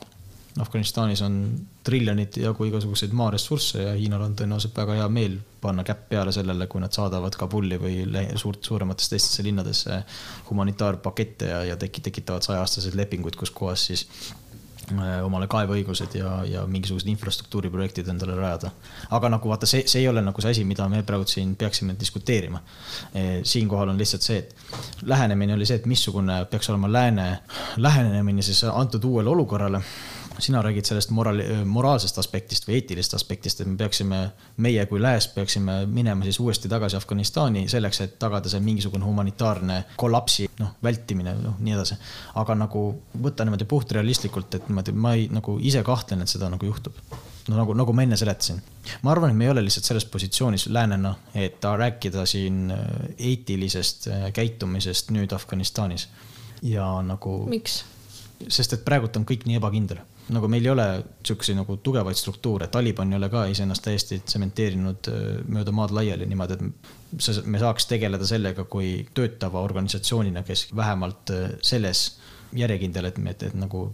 [0.59, 1.33] Afganistanis on
[1.83, 6.69] triljonite jagu igasuguseid maaressursse ja Hiinal on tõenäoliselt väga hea meel panna käpp peale sellele,
[6.71, 7.97] kui nad saadavad Kabuli või
[8.39, 9.99] suurt, suurematesse teistesse linnadesse
[10.49, 14.05] humanitaarpakette ja, ja teki-, tekitavad sajaaastased lepingud, kus kohas siis
[15.25, 18.71] omale kaeveõigused ja, ja mingisugused infrastruktuuriprojektid endale rajada.
[19.09, 21.95] aga nagu vaata, see, see ei ole nagu see asi, mida me praegu siin peaksime
[21.99, 22.61] diskuteerima.
[23.15, 24.55] Äh, siinkohal on lihtsalt see, et
[25.03, 27.29] lähenemine oli see, et missugune peaks olema lääne
[27.77, 29.81] lähenemine siis antud uuele olukorrale
[30.39, 34.19] sina räägid sellest moraali, moraalsest aspektist või eetilisest aspektist, et me peaksime,
[34.63, 39.81] meie kui lääs peaksime minema siis uuesti tagasi Afganistani selleks, et tagada seal mingisugune humanitaarne
[39.99, 41.97] kollapsi, noh, vältimine, noh, nii edasi.
[42.41, 42.83] aga nagu
[43.21, 46.93] võtta niimoodi puhtrealistlikult, et niimoodi ma ei, nagu ise kahtlen, et seda nagu juhtub.
[47.47, 48.61] no nagu, nagu ma enne seletasin.
[49.01, 52.73] ma arvan, et me ei ole lihtsalt selles positsioonis läänena, et rääkida siin
[53.17, 56.09] eetilisest käitumisest nüüd Afganistanis
[56.61, 57.45] ja nagu.
[57.49, 57.83] miks?
[58.47, 60.03] sest et praegult on kõik nii ebakindel
[60.33, 60.85] nagu meil ei ole
[61.25, 66.25] sihukeseid nagu tugevaid struktuure, Taliban ei ole ka iseennast täiesti tsementeerinud äh, mööda maad laiali
[66.29, 72.07] niimoodi, et me saaks tegeleda sellega kui töötava organisatsioonina, kes vähemalt äh, selles
[72.57, 73.87] järjekindel, et, et, et nagu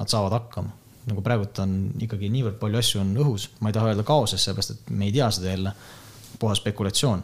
[0.00, 0.74] nad saavad hakkama.
[1.06, 4.74] nagu praegult on ikkagi niivõrd palju asju on õhus, ma ei taha öelda kaoses, sellepärast
[4.74, 5.72] et me ei tea seda jälle,
[6.40, 7.22] puhas spekulatsioon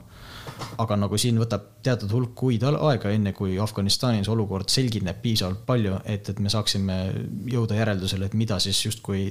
[0.83, 5.99] aga nagu siin võtab teatud hulk kuid aega, enne kui Afganistanis olukord selgineb piisavalt palju,
[6.09, 6.97] et, et me saaksime
[7.53, 9.27] jõuda järeldusele, et mida siis justkui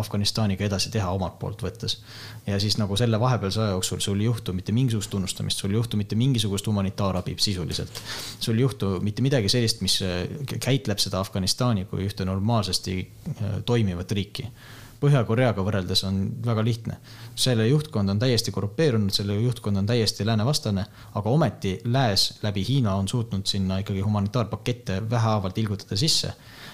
[0.00, 1.98] Afganistaniga edasi teha omalt poolt võttes.
[2.46, 5.80] ja siis nagu selle vahepealse aja jooksul sul ei juhtu mitte mingisugust tunnustamist, sul ei
[5.80, 8.02] juhtu mitte mingisugust humanitaarabi sisuliselt.
[8.40, 10.00] sul ei juhtu mitte midagi sellist, mis
[10.60, 14.48] käitleb seda Afganistani kui ühte normaalsesti äh, toimivat riiki
[15.04, 16.96] Põhja-Koreaga võrreldes on väga lihtne.
[17.36, 22.94] selle juhtkond on täiesti korrupeerunud, selle juhtkond on täiesti läänevastane, aga ometi lääs läbi Hiina
[22.94, 26.32] on suutnud sinna ikkagi humanitaarpakette vähehaaval tilgutada sisse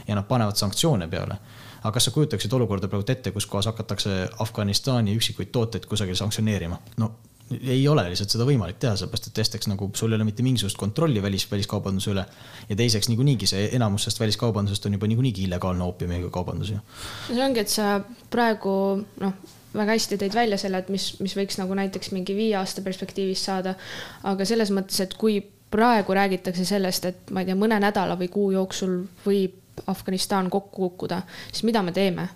[0.09, 1.37] ja nad panevad sanktsioone peale
[1.81, 6.79] aga kas sa kujutaksid olukorda praegu ette, kus kohas hakatakse Afganistani üksikuid tooteid kusagil sanktsioneerima?
[6.97, 7.11] no
[7.59, 10.79] ei ole lihtsalt seda võimalik teha, sellepärast et esiteks nagu sul ei ole mitte mingisugust
[10.79, 12.25] kontrolli välis, väliskaubanduse üle.
[12.69, 16.83] ja teiseks niikuinii see enamus sellest väliskaubandusest on juba niikuinii illegaalne oopiumiga kaubandus ju.
[17.27, 18.75] see ongi, et sa praegu
[19.21, 19.33] noh,
[19.75, 23.45] väga hästi tõid välja selle, et mis, mis võiks nagu näiteks mingi viie aasta perspektiivis
[23.51, 23.75] saada.
[24.23, 25.41] aga selles mõttes, et kui
[25.71, 30.89] praegu räägitakse sellest, et ma ei tea, mõne nädala või kuu jooksul võib Afganistan kokku
[30.89, 32.29] kukkuda, siis mida me teeme?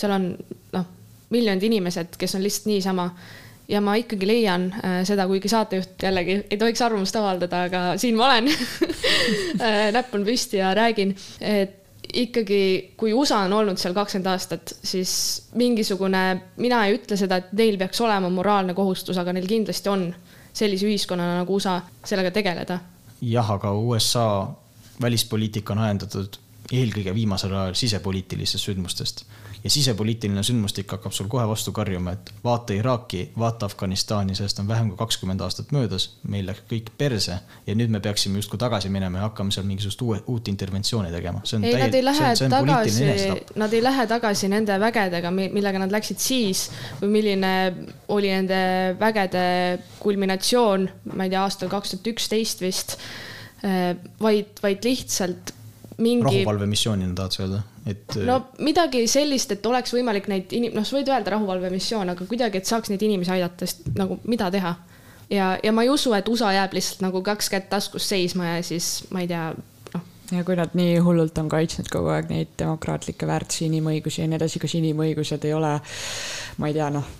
[0.00, 0.26] seal on
[0.72, 0.84] noh,
[1.30, 3.10] miljonid inimesed, kes on lihtsalt niisama
[3.70, 8.16] ja ma ikkagi leian äh, seda, kuigi saatejuht jällegi ei tohiks arvamust avaldada, aga siin
[8.18, 11.76] ma olen äh, näpp on püsti ja räägin, et
[12.10, 12.62] ikkagi,
[12.98, 15.12] kui USA on olnud seal kakskümmend aastat, siis
[15.58, 16.22] mingisugune,
[16.58, 20.08] mina ei ütle seda, et neil peaks olema moraalne kohustus, aga neil kindlasti on
[20.50, 22.80] sellise ühiskonnana nagu USA sellega tegeleda.
[23.22, 24.26] jah, aga USA
[25.02, 26.40] välispoliitika on ajendatud
[26.70, 29.24] eelkõige viimasel ajal sisepoliitilistest sündmustest
[29.64, 34.68] ja sisepoliitiline sündmustik hakkab sul kohe vastu karjuma, et vaata Iraaki, vaata Afganistani, sellest on
[34.68, 37.36] vähem kui kakskümmend aastat möödas, meil läks kõik perse
[37.66, 41.42] ja nüüd me peaksime justkui tagasi minema ja hakkame seal mingisugust uue, uut interventsiooni tegema.
[41.60, 45.32] ei, nad ei lähe see on, see on tagasi, nad ei lähe tagasi nende vägedega,
[45.40, 46.66] millega nad läksid siis
[47.02, 47.54] või milline
[48.08, 48.60] oli nende
[49.00, 49.44] vägede
[50.00, 52.96] kulminatsioon, ma ei tea, aastal kaks tuhat üksteist vist,
[53.64, 55.54] äh, vaid, vaid lihtsalt
[56.00, 56.24] mingi.
[56.24, 58.16] rahuvalvemissioonina tahad sa öelda, et.
[58.26, 62.60] no midagi sellist, et oleks võimalik neid inim-, noh, sa võid öelda rahuvalvemissioon, aga kuidagi,
[62.60, 64.74] et saaks neid inimesi aidata, sest nagu mida teha.
[65.32, 68.64] ja, ja ma ei usu, et USA jääb lihtsalt nagu kaks kätt taskus seisma ja
[68.66, 69.50] siis ma ei tea,
[69.94, 70.10] noh.
[70.32, 74.40] ja kui nad nii hullult on kaitsnud kogu aeg neid demokraatlikke väärtusi, inimõigusi ja nii
[74.40, 75.78] edasi, kas inimõigused ei ole,
[76.58, 77.16] ma ei tea, noh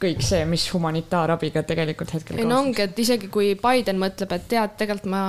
[0.00, 2.38] kõik see, mis humanitaarabiga tegelikult hetkel.
[2.40, 5.24] ei no ongi, et isegi kui Biden mõtleb, et tead, tegelikult ma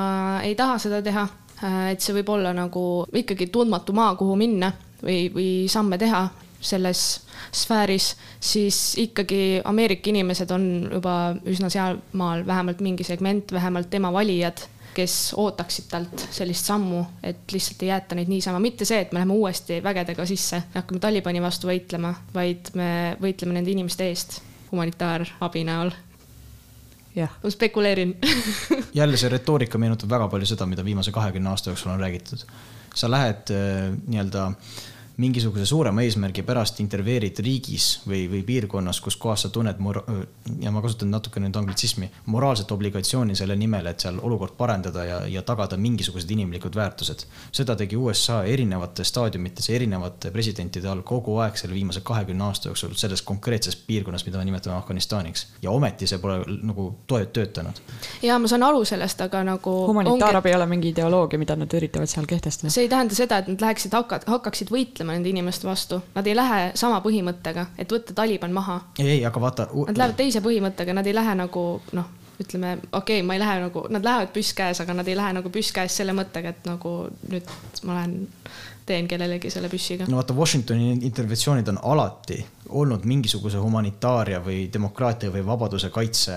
[0.48, 1.41] ei taha seda teha, Äh,
[1.92, 2.84] et see võib olla nagu
[3.14, 4.72] ikkagi tundmatu maa, kuhu minna
[5.04, 6.26] või, või samme teha
[6.62, 11.16] selles sfääris, siis ikkagi Ameerika inimesed on juba
[11.50, 14.62] üsna sealmaal, vähemalt mingi segment, vähemalt tema valijad,
[14.94, 19.22] kes ootaksid talt sellist sammu, et lihtsalt ei jäeta neid niisama, mitte see, et me
[19.22, 24.42] läheme uuesti vägedega sisse, hakkame Talibani vastu võitlema, vaid me võitleme nende inimeste eest
[24.72, 25.94] humanitaarabi näol
[27.16, 28.18] ma spekuleerin
[29.00, 32.46] jälle see retoorika meenutab väga palju seda, mida viimase kahekümne aasta jooksul on räägitud.
[32.96, 34.56] sa lähed äh, nii-öelda äh,
[35.22, 40.04] mingisuguse suurema eesmärgi pärast intervjueerid riigis või, või piirkonnas, kus kohas sa tunned mora-,
[40.62, 45.20] ja ma kasutan natukene nüüd anglitsismi, moraalset obligatsiooni selle nimel, et seal olukord parendada ja,
[45.30, 47.26] ja tagada mingisugused inimlikud väärtused.
[47.52, 52.96] seda tegi USA erinevates staadiumites, erinevate presidentide all kogu aeg selle viimase kahekümne aasta jooksul
[53.00, 55.48] selles konkreetses piirkonnas, mida me nimetame Afganistaniks.
[55.62, 57.82] ja ometi see pole nagu toet töötanud.
[58.22, 59.76] ja ma saan aru sellest, aga nagu.
[59.88, 62.74] humanitaarabi ei ole mingi ideoloogia, mida nad üritavad seal kehtestada.
[62.74, 63.96] see ei tähenda seda, et nad läheksid,
[64.28, 68.80] hakkaksid võitlema võitlema nende inimeste vastu, nad ei lähe sama põhimõttega, et võtta Taliban maha.
[69.00, 69.68] ei, ei, aga vaata.
[69.88, 72.10] Nad lähevad teise põhimõttega, nad ei lähe nagu noh,
[72.40, 75.34] ütleme, okei okay,, ma ei lähe nagu, nad lähevad püss käes, aga nad ei lähe
[75.34, 77.50] nagu püss käes selle mõttega, et nagu nüüd
[77.84, 78.28] ma lähen
[78.86, 80.08] teen kellelegi selle püssiga.
[80.10, 82.40] no vaata, Washingtoni interventsioonid on alati
[82.70, 86.34] olnud mingisuguse humanitaaria või demokraatia või vabaduse kaitse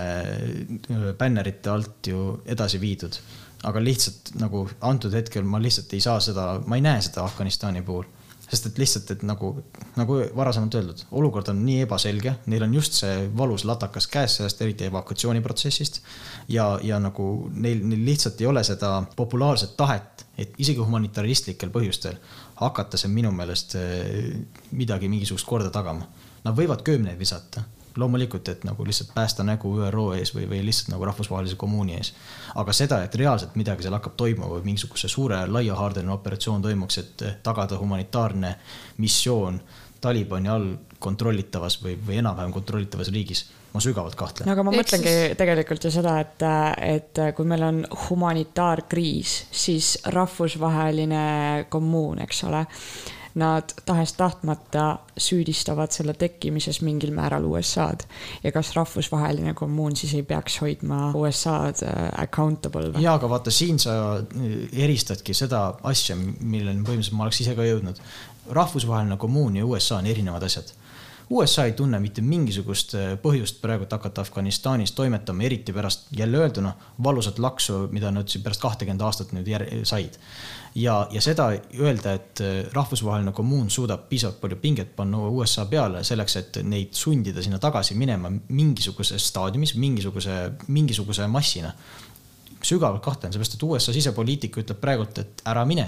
[1.19, 3.17] bännerite alt ju edasi viidud.
[3.65, 7.81] aga lihtsalt nagu antud hetkel ma lihtsalt ei saa seda, ma ei näe seda Afganistani
[7.83, 8.05] puhul
[8.45, 9.51] sest et lihtsalt, et nagu,
[9.99, 14.63] nagu varasemalt öeldud, olukord on nii ebaselge, neil on just see valus latakas käes sellest,
[14.63, 16.01] eriti evakuatsiooniprotsessist.
[16.49, 22.19] ja, ja nagu neil, neil lihtsalt ei ole seda populaarset tahet, et isegi humanitaaristlikel põhjustel
[22.61, 24.35] hakata see minu meelest eh,
[24.73, 26.07] midagi, mingisugust korda tagama.
[26.45, 27.65] Nad võivad köömneid visata
[27.97, 32.13] loomulikult, et nagu lihtsalt päästa nägu ÜRO ees või, või lihtsalt nagu rahvusvahelise kommuuni ees.
[32.55, 37.25] aga seda, et reaalselt midagi seal hakkab toimuma või mingisuguse suure laiahaardeline operatsioon toimuks, et
[37.43, 38.57] tagada humanitaarne
[38.99, 39.61] missioon
[40.05, 44.49] Talibani all kontrollitavas või, või enam-vähem kontrollitavas riigis, ma sügavalt kahtlen.
[44.49, 46.45] no aga ma mõtlengi siis- tegelikult ju seda, et,
[46.85, 52.67] et kui meil on humanitaarkriis, siis rahvusvaheline kommuun, eks ole
[53.35, 54.85] nad tahes-tahtmata
[55.19, 58.07] süüdistavad selle tekkimises mingil määral USA-d.
[58.45, 63.03] ja kas rahvusvaheline kommuun siis ei peaks hoidma USA-d äh, accountable või?
[63.03, 63.97] ja, aga vaata, siin sa
[64.73, 68.01] eristadki seda asja, milleni põhimõtteliselt ma oleks ise ka jõudnud.
[68.55, 70.71] rahvusvaheline kommuun ja USA on erinevad asjad.
[71.31, 76.75] USA ei tunne mitte mingisugust äh, põhjust praegu hakata Afganistanis toimetama, eriti pärast jälle öelduna
[77.03, 79.49] valusat laksu, mida nad siin pärast kahtekümmet aastat nüüd
[79.85, 80.19] said.
[80.75, 81.49] ja, ja seda
[81.81, 86.93] öelda, et äh, rahvusvaheline kommuun suudab piisavalt palju pinget panna USA peale selleks, et neid
[86.93, 91.73] sundida sinna tagasi minema mingisuguses staadiumis, mingisuguse, mingisuguse massina
[92.65, 95.87] sügavalt kahtlen, seepärast et USA sisepoliitika ütleb praegult, et ära mine,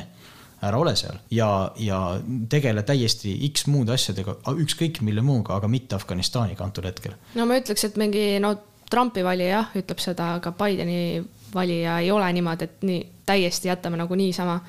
[0.65, 2.01] ära ole seal ja, ja
[2.49, 7.17] tegele täiesti X muude asjadega, ükskõik mille muuga, aga mitte Afganistaniga antud hetkel.
[7.37, 8.55] no ma ütleks, et mingi no
[8.91, 13.99] Trumpi valija jah, ütleb seda, aga Bideni valija ei ole niimoodi, et nii täiesti jätame
[13.99, 14.61] nagu niisama.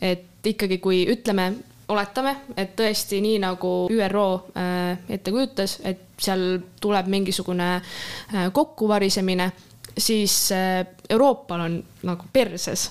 [0.00, 1.52] et ikkagi, kui ütleme,
[1.88, 4.26] oletame, et tõesti nii nagu ÜRO
[4.56, 9.50] äh, ette kujutas, et seal tuleb mingisugune äh, kokkuvarisemine,
[9.98, 12.90] siis äh, Euroopal on nagu perses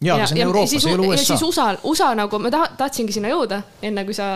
[0.00, 1.42] ja, aga see on Euroopa, see ei ole ja USA siis.
[1.46, 4.28] USA, USA nagu ma taha, tahtsingi sinna jõuda, enne kui sa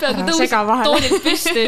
[0.00, 0.54] peaaegu tõusid
[0.84, 1.64] toolid püsti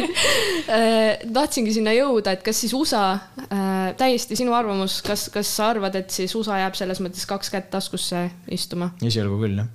[1.37, 5.95] tahtsingi sinna jõuda, et kas siis USA äh,, täiesti sinu arvamus, kas, kas sa arvad,
[5.99, 8.91] et siis USA jääb selles mõttes kaks kätt taskusse istuma?
[9.05, 9.69] esialgu küll, jah.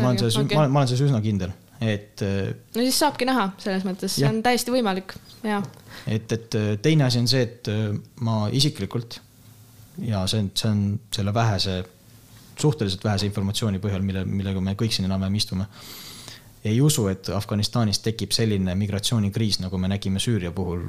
[0.00, 3.00] ma olen selles okay., ma olen, ma olen selles üsna kindel, et äh, no siis
[3.04, 5.62] saabki näha selles mõttes, see on täiesti võimalik ja
[6.06, 7.90] et, et äh, teine asi on see, et äh,
[8.24, 9.20] ma isiklikult
[9.98, 10.84] ja see on, see on
[11.14, 11.82] selle vähese,
[12.60, 15.66] suhteliselt vähese informatsiooni põhjal, mille, millega me kõik siin enam-vähem istume.
[16.64, 20.82] Ei usu, et Afganistanis tekib selline migratsioonikriis, nagu me nägime Süüria puhul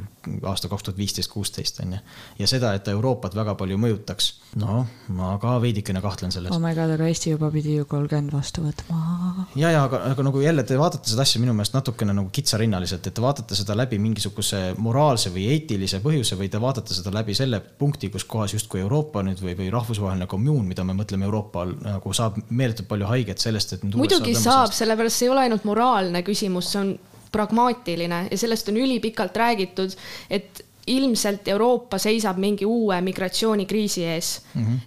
[0.48, 2.00] aasta kaks tuhat viisteist, kuusteist on ju.
[2.40, 4.28] ja seda, et ta Euroopat väga palju mõjutaks,
[4.60, 4.82] no
[5.16, 6.60] ma ka veidikene kahtlen selles oh.
[6.60, 9.46] my god, aga Eesti juba pidi ju kolmkümmend vastu võtma.
[9.56, 13.08] ja, ja aga, aga nagu jälle te vaatate seda asja minu meelest natukene nagu kitsarinnaliselt,
[13.08, 17.38] et te vaatate seda läbi mingisuguse moraalse või eetilise põhjuse või te vaatate seda läbi
[17.38, 21.64] selle punkti, kus kohas justkui Euroopa nüüd või, või rahvusvaheline kommuun, mida me mõtleme Euroopa
[21.64, 23.88] all nagu saab meeletult palju haiget sellest, et.
[23.96, 26.92] muidugi saab, sellepärast see ei ole ainult moraalne küsimus, see on
[27.32, 29.96] pragmaatiline ja sellest on ülipikalt räägitud,
[30.30, 34.66] et ilmselt Euroopa seisab mingi uue migratsioonikriisi ees mm.
[34.66, 34.80] -hmm.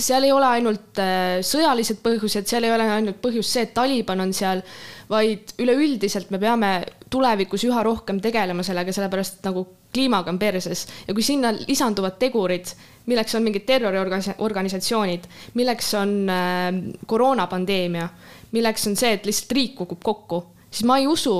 [0.00, 4.20] seal ei ole ainult äh, sõjalised põhjused, seal ei ole ainult põhjus see, et Taliban
[4.20, 4.62] on seal,
[5.10, 10.86] vaid üleüldiselt me peame tulevikus üha rohkem tegelema sellega, sellepärast et nagu kliimaga on perses
[11.06, 12.72] ja kui sinna lisanduvad tegurid,
[13.06, 16.72] milleks on mingid terroriorganisatsioonid, milleks on äh,
[17.06, 18.08] koroonapandeemia,
[18.52, 21.38] milleks on see, et lihtsalt riik kukub kokku, siis ma ei usu,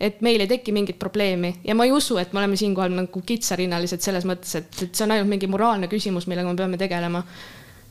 [0.00, 3.22] et meil ei teki mingit probleemi ja ma ei usu, et me oleme siinkohal nagu
[3.26, 7.24] kitsarinnalised selles mõttes, et, et see on ainult mingi moraalne küsimus, millega me peame tegelema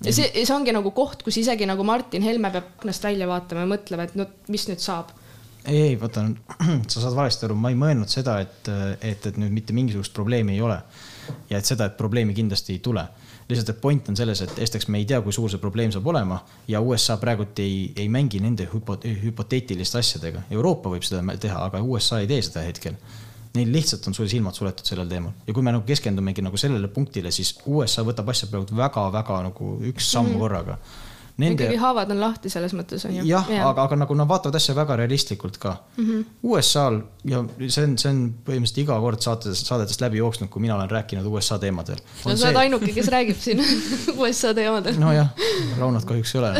[0.06, 3.66] ja see, see ongi nagu koht, kus isegi nagu Martin Helme peab aknast välja vaatama
[3.66, 5.12] ja mõtlema, et no mis nüüd saab
[5.68, 6.24] ei, ei vaata,
[6.92, 8.70] sa saad valesti aru, ma ei mõelnud seda, et,
[9.02, 10.80] et, et nüüd mitte mingisugust probleemi ei ole.
[11.50, 13.04] ja et seda, et probleemi kindlasti ei tule.
[13.50, 16.08] lihtsalt, et point on selles, et esiteks me ei tea, kui suur see probleem saab
[16.12, 20.44] olema ja USA praegult ei, ei mängi nende hüpo-, hüpoteetiliste asjadega.
[20.52, 22.98] Euroopa võib seda teha, aga USA ei tee seda hetkel.
[23.56, 26.92] Neil lihtsalt on sul silmad suletud sellel teemal ja kui me nagu keskendumegi nagu sellele
[26.94, 30.44] punktile, siis USA võtab asja praegu väga-väga nagu üks samm mm -hmm.
[30.44, 30.78] korraga.
[31.38, 31.54] Nende....
[31.54, 33.24] ikkagi haavad on lahti selles mõttes on ju.
[33.30, 36.06] jah ja., aga, aga nagu nad vaatavad asja väga realistlikult ka mm.
[36.06, 36.24] -hmm.
[36.50, 36.98] USA-l
[37.30, 40.90] ja see on, see on põhimõtteliselt iga kord saates, saadetest läbi jooksnud, kui mina olen
[40.90, 42.02] rääkinud USA teemadel.
[42.26, 43.62] no sa oled ainuke, kes räägib siin
[44.22, 44.98] USA teemadel.
[44.98, 45.30] nojah,
[45.78, 46.54] Raunot kahjuks ei ole.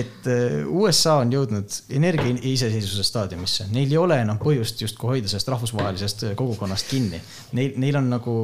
[0.00, 5.30] et eh, USA on jõudnud energia iseseisvuse staadiumisse, neil ei ole enam põhjust justkui hoida
[5.30, 7.22] sellest rahvusvahelisest kogukonnast kinni.
[7.52, 8.36] Neil, neil on nagu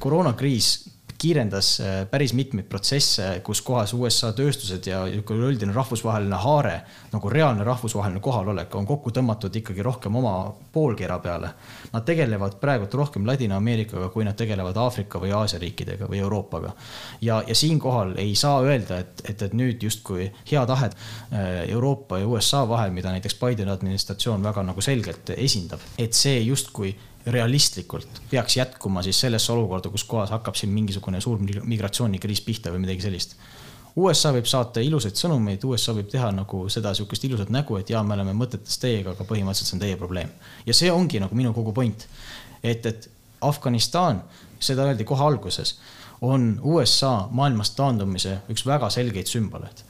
[0.00, 0.95] koroonakriis
[1.26, 6.76] kiirendas äh, päris mitmeid protsesse, kus kohas USA tööstused ja üleüldine rahvusvaheline haare,
[7.12, 10.36] nagu reaalne rahvusvaheline kohalolek on kokku tõmmatud ikkagi rohkem oma
[10.72, 11.50] poolkera peale.
[11.92, 16.74] Nad tegelevad praegult rohkem Ladina-Ameerikaga, kui nad tegelevad Aafrika või Aasia riikidega või Euroopaga.
[17.20, 22.20] ja, ja siinkohal ei saa öelda, et, et, et nüüd justkui hea tahet äh, Euroopa
[22.22, 26.94] ja USA vahel, mida näiteks Bideni administratsioon väga nagu selgelt esindab, et see justkui
[27.26, 32.84] realistlikult peaks jätkuma siis sellesse olukorda, kus kohas hakkab siin mingisugune suur migratsioonikriis pihta või
[32.84, 33.34] midagi sellist.
[33.96, 38.02] USA võib saata ilusaid sõnumeid, USA võib teha nagu seda sihukest ilusat nägu, et jaa,
[38.04, 40.30] me oleme mõtetes teiega, aga põhimõtteliselt see on teie probleem.
[40.66, 42.08] ja see ongi nagu minu kogu point.
[42.62, 43.10] et, et
[43.40, 44.22] Afganistan,
[44.60, 45.78] seda öeldi kohe alguses,
[46.20, 49.82] on USA maailmast taandumise üks väga selgeid sümboleid.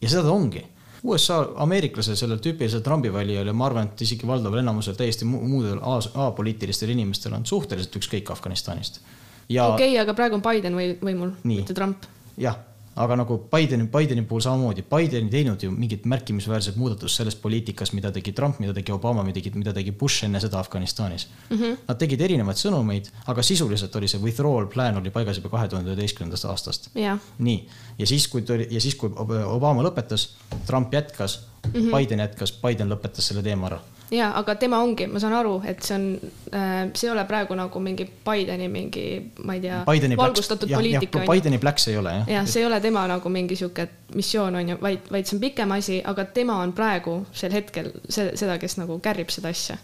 [0.00, 0.64] ja seda ta ongi
[1.04, 5.82] USA ameeriklasel, sellel tüüpilisel Trumpi valijal ja ma arvan, et isegi valdaval enamusel täiesti muudel
[5.84, 9.02] apoliitilistel inimestel on suhteliselt ükskõik Afganistanist.
[9.48, 12.08] okei okay,, aga praegu on Biden või võimul, mitte Trump.
[12.40, 12.56] jah
[12.96, 17.92] aga nagu Bideni, Bideni puhul samamoodi, Biden ei teinud ju mingit märkimisväärset muudatust selles poliitikas,
[17.92, 21.56] mida tegi Trump, mida tegi Obama, mida tegi, mida tegi Bush enne seda Afganistanis mm.
[21.56, 21.76] -hmm.
[21.88, 25.90] Nad tegid erinevaid sõnumeid, aga sisuliselt oli see withdrawal plan oli paigas juba kahe tuhande
[25.90, 27.18] üheteistkümnendast aastast yeah..
[27.38, 27.68] nii,
[27.98, 29.10] ja siis, kui tuli ja siis, kui
[29.46, 30.28] Obama lõpetas,
[30.66, 31.98] Trump jätkas mm, -hmm.
[31.98, 33.80] Biden jätkas, Biden lõpetas selle teema ära
[34.14, 36.06] ja, aga tema ongi, ma saan aru, et see on
[36.54, 39.04] äh,, see ei ole praegu nagu mingi Bideni mingi,
[39.44, 39.82] ma ei tea,
[40.18, 41.24] valgustatud ja, poliitika.
[41.28, 42.32] Bideni Blacks ei ole jah.
[42.36, 45.44] jah, see ei ole tema nagu mingi sihuke missioon on ju, vaid, vaid see on
[45.44, 49.78] pikem asi, aga tema on praegu sel hetkel see, seda, kes nagu kärrib seda asja.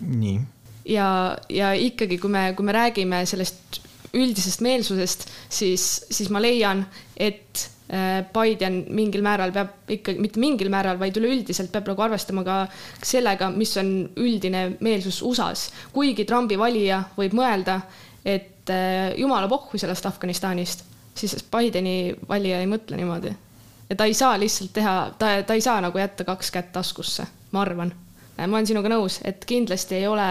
[0.00, 0.40] nii.
[0.94, 1.08] ja,
[1.52, 6.84] ja ikkagi, kui me, kui me räägime sellest üldisest meelsusest, siis, siis ma leian,
[7.16, 7.68] et
[8.32, 12.56] Biden mingil määral peab ikkagi, mitte mingil määral, vaid üleüldiselt peab nagu arvestama ka
[13.04, 15.68] sellega, mis on üldine meelsus USA-s.
[15.92, 17.80] kuigi Trumpi valija võib mõelda,
[18.24, 23.34] et äh, jumala pohhu sellest Afganistanist, siis Bideni valija ei mõtle niimoodi.
[23.90, 27.26] ja ta ei saa lihtsalt teha, ta, ta ei saa nagu jätta kaks kätt taskusse,
[27.52, 27.92] ma arvan.
[28.38, 30.28] Äh, ma olen sinuga nõus, et kindlasti ei ole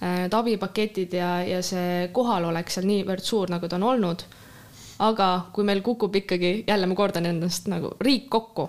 [0.00, 4.22] need abipaketid ja, ja see kohalolek seal niivõrd suur, nagu ta on olnud
[5.00, 8.68] aga kui meil kukub ikkagi, jälle ma kordan ennast nagu riik kokku,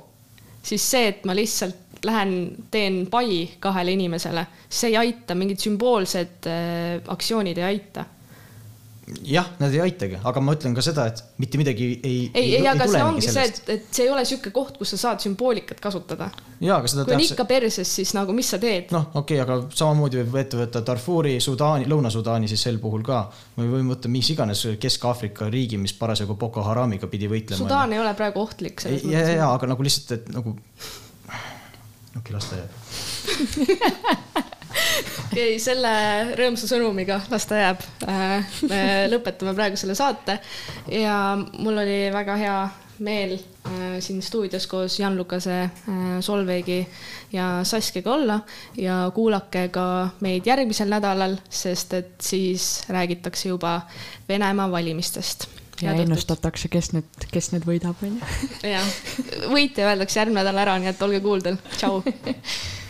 [0.64, 2.34] siis see, et ma lihtsalt lähen,
[2.72, 8.06] teen pai kahele inimesele, see ei aita, mingid sümboolsed äh, aktsioonid ei aita
[9.26, 12.20] jah, nad ei aitagi, aga ma ütlen ka seda, et mitte midagi ei.
[12.34, 13.62] ei, ei, aga see ongi sellest.
[13.62, 16.30] see, et, et see ei ole sihuke koht, kus sa saad sümboolikat kasutada.
[16.60, 17.32] jaa, aga seda kui tehakse.
[17.32, 18.94] on ikka perses, siis nagu, mis sa teed?
[18.96, 23.24] noh, okei okay,, aga samamoodi võib ette võtta Darfuri, Sudaani, Lõuna-Sudaani siis sel puhul ka.
[23.60, 27.60] me võime võtta mis iganes Kesk-Aafrika riigi, mis parasjagu Boko Haramiga pidi võitlema.
[27.62, 28.86] Sudaan ei ole praegu ohtlik.
[28.88, 30.56] ja, ja, ja, aga nagu lihtsalt, et nagu.
[30.56, 32.72] okei okay,, las ta jääb
[35.26, 35.94] okei, selle
[36.38, 37.84] rõõmsa sõnumiga las ta jääb.
[38.08, 40.40] Äh, me lõpetame praegu selle saate
[40.92, 42.58] ja mul oli väga hea
[43.02, 46.88] meel äh, siin stuudios koos Jan Lukase äh,, Solveigi
[47.34, 48.40] ja Saskiga olla
[48.78, 53.82] ja kuulake ka meid järgmisel nädalal, sest et siis räägitakse juba
[54.30, 55.48] Venemaa valimistest.
[55.82, 58.70] ja ennustatakse, kes nüüd, kes nüüd võidab, on ju.
[58.70, 58.94] jah,
[59.50, 62.04] võitja öeldakse järgmine nädal ära, nii et olge kuuldel, tšau